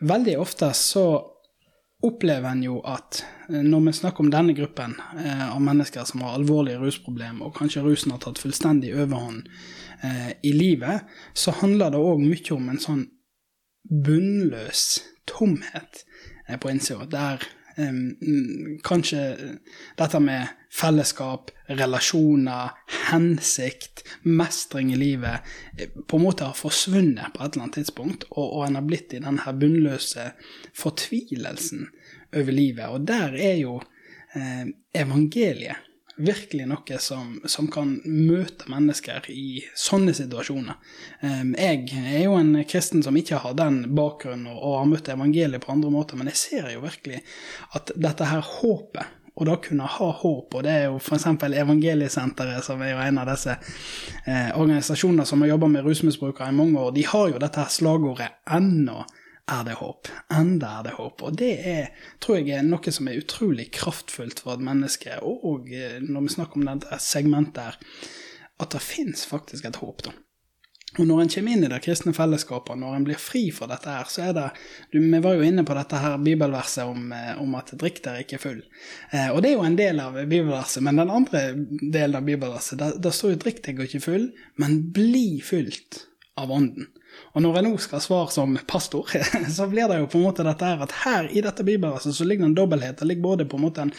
veldig 0.00 0.38
ofte 0.40 0.70
så 0.78 1.04
opplever 2.04 2.48
en 2.50 2.62
jo 2.64 2.78
at 2.88 3.20
eh, 3.50 3.60
når 3.60 3.84
vi 3.90 3.92
snakker 4.00 4.24
om 4.24 4.30
denne 4.32 4.54
gruppen 4.56 4.96
eh, 5.20 5.44
av 5.50 5.60
mennesker 5.64 6.08
som 6.08 6.24
har 6.24 6.38
alvorlige 6.38 6.80
rusproblemer, 6.80 7.44
og 7.44 7.56
kanskje 7.58 7.84
rusen 7.84 8.14
har 8.16 8.22
tatt 8.24 8.40
fullstendig 8.40 8.94
overhånd 8.96 9.44
eh, 10.04 10.30
i 10.40 10.54
livet, 10.56 11.04
så 11.36 11.52
handler 11.60 11.92
det 11.92 12.00
òg 12.00 12.24
mye 12.24 12.56
om 12.56 12.72
en 12.72 12.80
sånn 12.80 13.04
bunnløs 13.92 15.02
tomhet 15.28 16.04
eh, 16.48 16.56
på 16.56 16.72
innsida, 16.72 17.04
der 17.12 17.44
eh, 17.44 17.60
kanskje 18.84 19.22
dette 19.98 20.20
med 20.22 20.52
fellesskap, 20.74 21.50
relasjoner, 21.66 22.74
hensikt, 23.10 24.02
mestring 24.22 24.92
i 24.92 24.98
livet 24.98 25.46
eh, 25.78 25.90
på 26.06 26.18
en 26.18 26.26
måte 26.26 26.48
har 26.48 26.58
forsvunnet 26.58 27.34
på 27.34 27.42
et 27.42 27.54
eller 27.54 27.66
annet 27.66 27.78
tidspunkt, 27.80 28.26
og, 28.30 28.44
og 28.44 28.66
en 28.66 28.78
har 28.80 28.86
blitt 28.86 29.14
i 29.14 29.22
denne 29.22 29.44
her 29.46 29.56
bunnløse 29.58 30.30
fortvilelsen 30.76 31.88
over 32.34 32.54
livet. 32.54 32.86
Og 32.90 33.06
der 33.08 33.36
er 33.38 33.58
jo 33.62 33.78
eh, 34.34 34.66
evangeliet 34.94 35.90
virkelig 36.16 36.68
noe 36.70 36.98
som, 37.02 37.34
som 37.50 37.66
kan 37.72 37.96
møte 38.04 38.68
mennesker 38.70 39.26
i 39.32 39.64
sånne 39.78 40.14
situasjoner. 40.16 40.78
Eh, 41.20 41.42
jeg 41.58 41.88
er 42.04 42.22
jo 42.26 42.38
en 42.38 42.54
kristen 42.68 43.02
som 43.04 43.16
ikke 43.18 43.42
har 43.42 43.58
den 43.58 43.82
bakgrunnen 43.96 44.52
og 44.54 44.78
har 44.80 44.88
møtt 44.90 45.10
evangeliet 45.12 45.64
på 45.64 45.74
andre 45.74 45.92
måter, 45.94 46.20
men 46.20 46.30
jeg 46.32 46.40
ser 46.40 46.72
jo 46.74 46.84
virkelig 46.86 47.24
at 47.74 47.94
dette 47.96 48.30
her 48.30 48.44
håpet 48.60 49.20
og 49.34 49.48
da 49.48 49.56
kunne 49.58 49.86
ha 49.90 50.08
håp, 50.14 50.54
og 50.54 50.62
det 50.62 50.70
er 50.70 50.84
jo 50.86 51.00
f.eks. 51.00 51.24
Evangeliesenteret, 51.42 52.62
som 52.62 52.82
er 52.86 52.92
jo 52.92 53.00
en 53.02 53.18
av 53.18 53.26
disse 53.32 53.56
eh, 53.56 54.52
organisasjonene 54.54 55.26
som 55.26 55.42
har 55.42 55.50
jobba 55.50 55.72
med 55.72 55.88
rusmisbrukere 55.88 56.52
i 56.52 56.54
mange 56.54 56.78
år, 56.78 56.92
de 56.94 57.02
har 57.08 57.32
jo 57.32 57.40
dette 57.42 57.64
her 57.64 57.72
slagordet 57.74 58.30
'ennå 58.46 59.02
er 59.50 59.64
det 59.64 59.76
håp'. 59.80 60.10
Enda 60.32 60.78
er 60.78 60.82
det 60.88 60.96
håp. 60.96 61.22
Og 61.22 61.36
det 61.36 61.52
er, 61.68 61.88
tror 62.20 62.40
jeg 62.40 62.58
er 62.58 62.62
noe 62.66 62.92
som 62.92 63.08
er 63.08 63.20
utrolig 63.20 63.70
kraftfullt 63.72 64.40
for 64.40 64.54
et 64.54 64.64
menneske, 64.64 65.18
og, 65.22 65.68
eh, 65.72 66.00
når 66.00 66.20
vi 66.20 66.36
snakker 66.36 66.60
om 66.60 66.68
dette 66.68 67.00
segmentet 67.00 67.62
her, 67.62 67.78
at 68.60 68.70
det 68.70 68.80
fins 68.80 69.26
faktisk 69.26 69.64
et 69.64 69.82
håp, 69.82 70.02
da. 70.02 70.14
Og 70.94 71.08
når 71.08 71.24
en 71.24 71.30
kommer 71.32 71.52
inn 71.56 71.64
i 71.66 71.68
det 71.72 71.80
kristne 71.82 72.12
fellesskapet, 72.14 72.78
når 72.78 72.92
en 72.94 73.06
blir 73.08 73.18
fri 73.18 73.48
fra 73.50 73.66
dette 73.66 73.90
her, 73.90 74.06
så 74.06 74.28
er 74.28 74.34
det 74.36 74.44
du, 74.92 75.00
Vi 75.00 75.18
var 75.18 75.34
jo 75.34 75.42
inne 75.42 75.64
på 75.66 75.74
dette 75.74 75.98
her 75.98 76.20
bibelverset 76.22 76.84
om, 76.86 77.12
eh, 77.12 77.34
om 77.42 77.54
at 77.58 77.72
'drikk 77.74 78.02
dere 78.04 78.22
ikke 78.22 78.38
full'. 78.38 78.62
Eh, 79.10 79.30
og 79.34 79.42
det 79.42 79.50
er 79.50 79.54
jo 79.54 79.66
en 79.66 79.76
del 79.76 80.00
av 80.00 80.14
bibelverset, 80.14 80.82
men 80.82 80.96
den 80.96 81.10
andre 81.10 81.40
delen 81.82 82.14
av 82.14 82.22
bibelverset, 82.22 82.78
der 82.78 83.10
står 83.10 83.34
jo 83.34 83.36
'drikk 83.42 83.64
deg 83.64 83.80
ikke 83.80 84.04
full', 84.06 84.32
men 84.56 84.92
bli 84.92 85.40
fylt 85.42 86.06
av 86.36 86.50
Ånden. 86.50 86.86
Og 87.34 87.42
når 87.42 87.56
jeg 87.58 87.66
nå 87.66 87.72
skal 87.82 88.02
svare 88.04 88.34
som 88.34 88.54
pastor, 88.70 89.10
så 89.56 89.66
blir 89.70 89.90
det 89.90 89.98
jo 90.02 90.10
på 90.10 90.20
en 90.20 90.26
måte 90.28 90.46
dette 90.46 90.68
her 90.68 90.84
at 90.84 90.94
her 91.04 91.30
i 91.30 91.42
dette 91.44 91.66
bibelverset 91.66 92.16
så 92.16 92.26
ligger 92.26 92.46
det 92.46 92.50
en 92.52 92.58
dobbelthet. 92.60 93.00
Det 93.00 93.08
ligger 93.10 93.26
både 93.26 93.48
på 93.50 93.58
en 93.58 93.66
måte 93.66 93.86
en, 93.86 93.92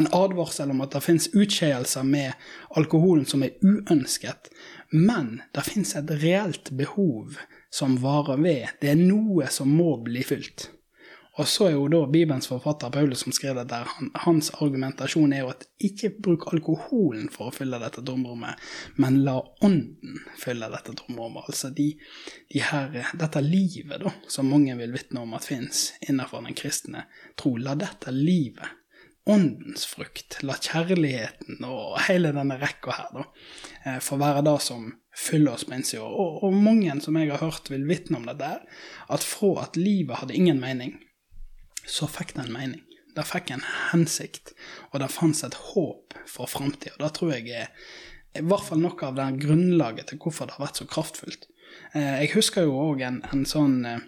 en 0.00 0.10
advarsel 0.16 0.74
om 0.74 0.82
at 0.84 0.96
det 0.96 1.04
finnes 1.04 1.30
utskeielser 1.34 2.06
med 2.08 2.34
alkoholen 2.80 3.28
som 3.28 3.46
er 3.46 3.56
uønsket, 3.62 4.50
men 4.90 5.38
det 5.54 5.66
finnes 5.68 5.94
et 5.98 6.10
reelt 6.22 6.72
behov 6.74 7.38
som 7.70 7.96
varer 8.02 8.42
ved. 8.42 8.76
Det 8.82 8.92
er 8.92 9.00
noe 9.00 9.46
som 9.54 9.70
må 9.70 9.94
bli 10.02 10.26
fylt. 10.26 10.70
Og 11.40 11.48
så 11.48 11.70
er 11.70 11.76
jo 11.76 11.86
da 11.88 12.02
Bibelens 12.10 12.50
forfatter 12.50 12.92
Paulus 12.92 13.22
som 13.24 13.32
skrev 13.32 13.56
dette, 13.56 13.78
han, 13.94 14.10
hans 14.26 14.50
argumentasjon 14.60 15.32
er 15.32 15.44
jo 15.44 15.52
at 15.54 15.64
ikke 15.80 16.12
bruk 16.20 16.48
alkoholen 16.52 17.30
for 17.32 17.48
å 17.48 17.54
fylle 17.54 17.80
dette 17.80 18.04
tomrommet, 18.04 18.60
men 19.00 19.22
la 19.24 19.38
ånden 19.64 20.20
fylle 20.40 20.68
dette 20.74 20.92
tomrommet. 20.98 21.48
Altså 21.48 21.72
de, 21.72 21.94
de 22.52 22.64
her, 22.66 22.92
dette 23.16 23.40
livet 23.44 24.04
da, 24.04 24.12
som 24.28 24.52
mange 24.52 24.76
vil 24.82 24.92
vitne 24.92 25.24
om 25.24 25.32
at 25.38 25.48
fins 25.48 25.88
innenfor 26.04 26.44
den 26.44 26.58
kristne 26.58 27.06
tro, 27.40 27.56
la 27.56 27.78
dette 27.78 28.12
livet 28.12 28.76
åndens 29.30 29.84
frukt, 29.86 30.40
la 30.42 30.56
kjærligheten 30.56 31.60
og 31.68 31.98
hele 32.06 32.32
denne 32.34 32.56
rekka 32.60 32.94
her 32.96 33.10
da, 33.14 33.26
eh, 33.84 33.98
få 34.02 34.16
være 34.20 34.42
det 34.46 34.56
som 34.64 34.88
fyller 35.16 35.54
oss 35.54 35.66
på 35.68 35.76
innsida. 35.76 36.06
Og, 36.06 36.40
og 36.44 36.56
mange 36.56 36.96
som 37.04 37.16
jeg 37.18 37.30
har 37.32 37.42
hørt 37.44 37.70
vil 37.70 37.86
vitne 37.88 38.18
om 38.20 38.26
det 38.28 38.38
der, 38.40 38.64
at 39.12 39.26
fra 39.26 39.66
at 39.66 39.78
livet 39.78 40.22
hadde 40.22 40.36
ingen 40.36 40.60
mening, 40.62 40.96
så 41.90 42.08
fikk 42.10 42.36
det 42.36 42.46
en 42.46 42.54
mening. 42.54 42.84
Det 43.16 43.24
fikk 43.26 43.50
en 43.50 43.64
hensikt, 43.90 44.52
og 44.92 45.00
det 45.02 45.10
fantes 45.10 45.42
et 45.48 45.56
håp 45.72 46.14
for 46.30 46.46
framtida. 46.50 46.94
Det 47.00 47.10
tror 47.16 47.32
jeg 47.34 47.50
er 47.64 47.72
i 48.38 48.44
hvert 48.46 48.62
fall 48.62 48.78
noe 48.78 48.94
av 49.08 49.16
det 49.18 49.26
grunnlaget 49.42 50.12
til 50.12 50.20
hvorfor 50.22 50.46
det 50.46 50.54
har 50.54 50.68
vært 50.68 50.78
så 50.78 50.86
kraftfullt. 50.86 51.48
Eh, 51.98 52.20
Jeg 52.22 52.30
husker 52.36 52.68
jo 52.68 52.76
òg 52.78 53.02
en, 53.02 53.18
en 53.34 53.42
sånn 53.46 53.80
eh, 53.86 54.04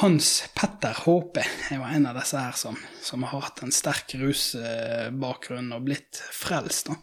Hans 0.00 0.48
Petter 0.56 0.96
Håpe 1.04 1.42
er 1.44 1.76
jo 1.76 1.84
en 1.84 2.06
av 2.08 2.16
disse 2.16 2.40
her 2.40 2.56
som, 2.56 2.78
som 3.04 3.22
har 3.28 3.44
hatt 3.44 3.60
en 3.62 3.70
sterk 3.74 4.14
rusbakgrunn 4.16 5.68
og 5.76 5.84
blitt 5.86 6.22
frelst. 6.34 6.88
Da. 6.88 6.96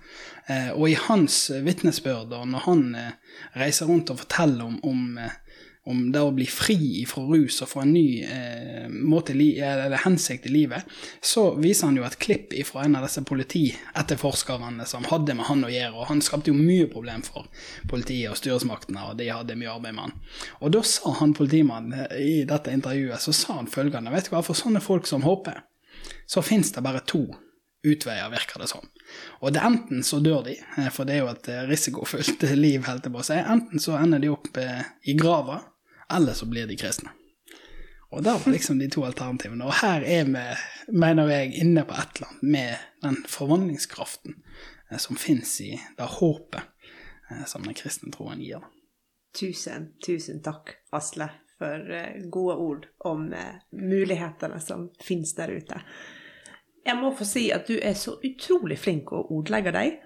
Eh, 0.49 0.71
Og 0.73 0.89
i 0.89 0.97
hans 1.05 1.37
vitnesbyrd, 1.53 2.33
og 2.33 2.47
når 2.49 2.65
han 2.65 2.83
reiser 3.55 3.85
rundt 3.89 4.09
og 4.11 4.23
forteller 4.25 4.65
om, 4.65 4.79
om, 4.83 5.05
om 5.85 5.99
det 6.11 6.21
å 6.25 6.31
bli 6.33 6.47
fri 6.49 7.03
fra 7.05 7.21
rus 7.29 7.59
og 7.61 7.69
få 7.69 7.83
en 7.83 7.91
ny 7.93 8.23
eh, 8.25 8.87
måte, 8.89 9.35
li- 9.37 9.59
eller 9.61 10.01
hensikt 10.01 10.47
i 10.49 10.53
livet, 10.53 10.81
så 11.21 11.51
viser 11.61 11.91
han 11.91 11.99
jo 11.99 12.05
et 12.07 12.17
klipp 12.21 12.55
fra 12.65 12.87
en 12.87 12.97
av 12.97 13.05
disse 13.05 13.21
politietterforskerne 13.27 14.85
som 14.89 15.05
hadde 15.11 15.35
med 15.37 15.45
han 15.45 15.63
å 15.67 15.69
gjøre, 15.69 15.93
og 15.93 16.09
han 16.09 16.23
skapte 16.25 16.49
jo 16.51 16.57
mye 16.57 16.87
problem 16.91 17.21
for 17.25 17.45
politiet 17.91 18.31
og 18.33 18.39
styresmaktene, 18.39 19.05
og 19.11 19.19
de 19.21 19.29
hadde 19.29 19.57
mye 19.59 19.75
arbeid 19.75 19.93
med 19.97 20.07
han. 20.07 20.17
Og 20.61 20.73
da 20.75 20.81
sa 20.89 21.13
han 21.21 21.35
politimannen 21.37 22.07
eh, 22.07 22.17
i 22.17 22.35
dette 22.49 22.73
intervjuet, 22.73 23.21
så 23.21 23.33
sa 23.35 23.59
han 23.61 23.69
følgende, 23.71 24.13
vet 24.13 24.29
du 24.29 24.35
hva, 24.35 24.43
for 24.45 24.57
sånne 24.57 24.81
folk 24.83 25.07
som 25.09 25.25
håper, 25.25 25.61
så 26.29 26.41
finnes 26.45 26.71
det 26.73 26.81
bare 26.85 27.03
to 27.05 27.27
utveier, 27.85 28.31
virker 28.33 28.63
det 28.63 28.67
som. 28.71 28.81
Og 29.45 29.51
det 29.53 29.61
enten 29.61 30.01
så 30.05 30.17
dør 30.23 30.41
de, 30.47 30.55
eh, 30.57 30.89
for 30.93 31.05
det 31.05 31.19
er 31.19 31.23
jo 31.23 31.29
et 31.35 31.49
eh, 31.53 31.63
risikofullt 31.69 32.41
liv, 32.65 32.81
helt 32.89 33.05
på 33.05 33.21
å 33.21 33.25
si, 33.29 33.37
enten 33.37 33.81
så 33.81 33.99
ender 34.01 34.23
de 34.23 34.33
opp 34.33 34.57
eh, 34.57 34.81
i 35.05 35.13
grava, 35.19 35.61
eller 36.11 36.33
så 36.33 36.45
blir 36.45 36.67
de 36.67 36.77
kristne. 36.77 37.11
Og 38.15 38.23
det 38.23 38.31
var 38.31 38.51
liksom 38.51 38.79
de 38.79 38.89
to 38.89 39.03
alternativene. 39.03 39.65
Og 39.65 39.73
her 39.81 40.03
er 40.07 40.27
vi, 40.29 40.43
mener 40.95 41.29
jeg, 41.31 41.53
inne 41.65 41.83
på 41.83 41.97
et 41.99 42.19
eller 42.19 42.29
annet 42.29 42.43
med 42.55 42.85
den 43.03 43.17
forvandlingskraften 43.27 44.37
eh, 44.91 44.99
som 45.01 45.19
fins 45.19 45.57
i 45.61 45.73
det 45.97 46.07
håpet 46.19 46.61
eh, 47.31 47.41
som 47.49 47.65
den 47.65 47.75
kristne 47.75 48.13
troen 48.13 48.39
gir. 48.39 48.63
Tusen, 49.35 49.89
tusen 50.05 50.39
takk, 50.45 50.77
Asle, 50.95 51.27
for 51.59 51.91
eh, 51.91 52.21
gode 52.31 52.55
ord 52.55 52.87
om 53.03 53.27
mulighetene 53.75 54.61
som 54.63 54.87
finnes 55.03 55.35
der 55.35 55.51
ute. 55.51 55.81
Jeg 56.85 57.01
må 57.01 57.11
få 57.17 57.27
si 57.27 57.49
at 57.51 57.67
du 57.67 57.75
er 57.81 57.97
så 57.99 58.15
utrolig 58.23 58.77
flink 58.79 59.11
å 59.11 59.25
ordlegge 59.33 59.73
deg. 59.75 59.99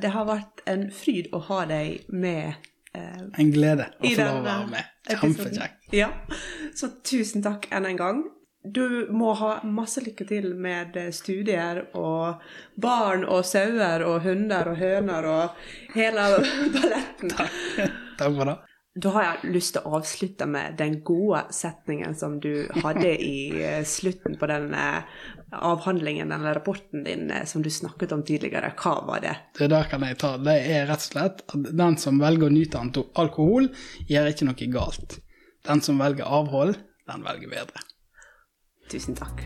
Det 0.00 0.10
har 0.14 0.24
vært 0.24 0.62
en 0.70 0.86
fryd 0.94 1.28
å 1.36 1.42
ha 1.50 1.58
deg 1.68 2.06
med 2.08 2.69
En 2.94 3.52
glede 3.54 3.86
å 3.98 4.02
få 4.02 4.16
lov 4.18 4.40
å 4.40 4.44
være 4.44 4.68
med. 4.72 4.90
Kjempekjekt. 5.10 5.88
Ja, 5.94 6.10
så 6.76 6.90
tusen 7.06 7.44
takk 7.44 7.68
enn 7.74 7.86
en 7.86 7.98
gang. 8.00 8.22
Du 8.62 9.08
må 9.16 9.32
ha 9.40 9.54
masse 9.64 10.02
lykke 10.04 10.26
til 10.28 10.50
med 10.60 10.96
eh, 11.00 11.08
studier 11.16 11.86
og 11.96 12.42
barn 12.76 13.24
og 13.24 13.46
sauer 13.48 14.04
og 14.04 14.18
hunder 14.26 14.68
og 14.74 14.76
høner 14.82 15.28
og 15.30 15.62
hele 15.94 16.26
balletten. 16.74 17.32
Takk 17.38 18.34
for 18.36 18.50
det. 18.52 18.58
Da 18.98 19.12
har 19.14 19.22
jeg 19.22 19.52
lyst 19.54 19.76
til 19.76 19.84
å 19.86 20.00
avslutte 20.00 20.46
med 20.50 20.74
den 20.80 20.96
gode 21.06 21.44
setningen 21.54 22.16
som 22.18 22.40
du 22.42 22.66
hadde 22.82 23.12
i 23.22 23.52
eh, 23.62 23.82
slutten 23.86 24.34
på 24.38 24.48
den 24.50 24.72
eh, 24.74 25.04
avhandlingen 25.54 26.32
eller 26.34 26.58
rapporten 26.58 27.04
din 27.06 27.30
eh, 27.30 27.44
som 27.46 27.62
du 27.62 27.70
snakket 27.70 28.10
om 28.16 28.24
tidligere. 28.26 28.72
Hva 28.74 28.96
var 29.06 29.22
det? 29.22 29.36
Det 29.58 29.68
der 29.70 29.86
kan 29.90 30.02
jeg 30.02 30.18
ta. 30.18 30.34
Det 30.42 30.56
er 30.58 30.88
rett 30.90 31.04
og 31.06 31.12
slett 31.12 31.44
at 31.46 31.68
den 31.70 31.98
som 32.02 32.18
velger 32.18 32.50
å 32.50 32.54
nyte 32.54 32.82
alkohol, 33.20 33.68
gjør 34.10 34.32
ikke 34.32 34.48
noe 34.48 34.70
galt. 34.74 35.20
Den 35.68 35.82
som 35.84 36.00
velger 36.00 36.26
avhold, 36.26 36.80
den 37.06 37.22
velger 37.22 37.52
bedre. 37.52 37.84
Tusen 38.90 39.14
takk. 39.14 39.44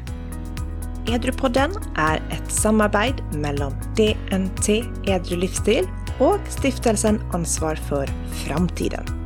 Edrupodden 1.13 1.75
er 2.01 2.23
et 2.33 2.49
samarbeid 2.49 3.21
mellom 3.43 3.77
DNT 3.99 4.79
Edru 5.05 5.37
livsstil 5.43 5.85
og 6.25 6.41
stiftelsen 6.49 7.21
Ansvar 7.37 7.77
for 7.91 8.09
framtiden. 8.47 9.24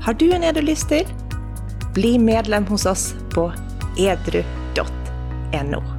Har 0.00 0.14
du 0.14 0.32
en 0.32 0.44
edru 0.44 0.62
livsstil? 0.62 1.06
Bli 1.94 2.18
medlem 2.18 2.66
hos 2.66 2.86
oss 2.86 3.14
på 3.34 3.52
edru.no. 3.98 5.97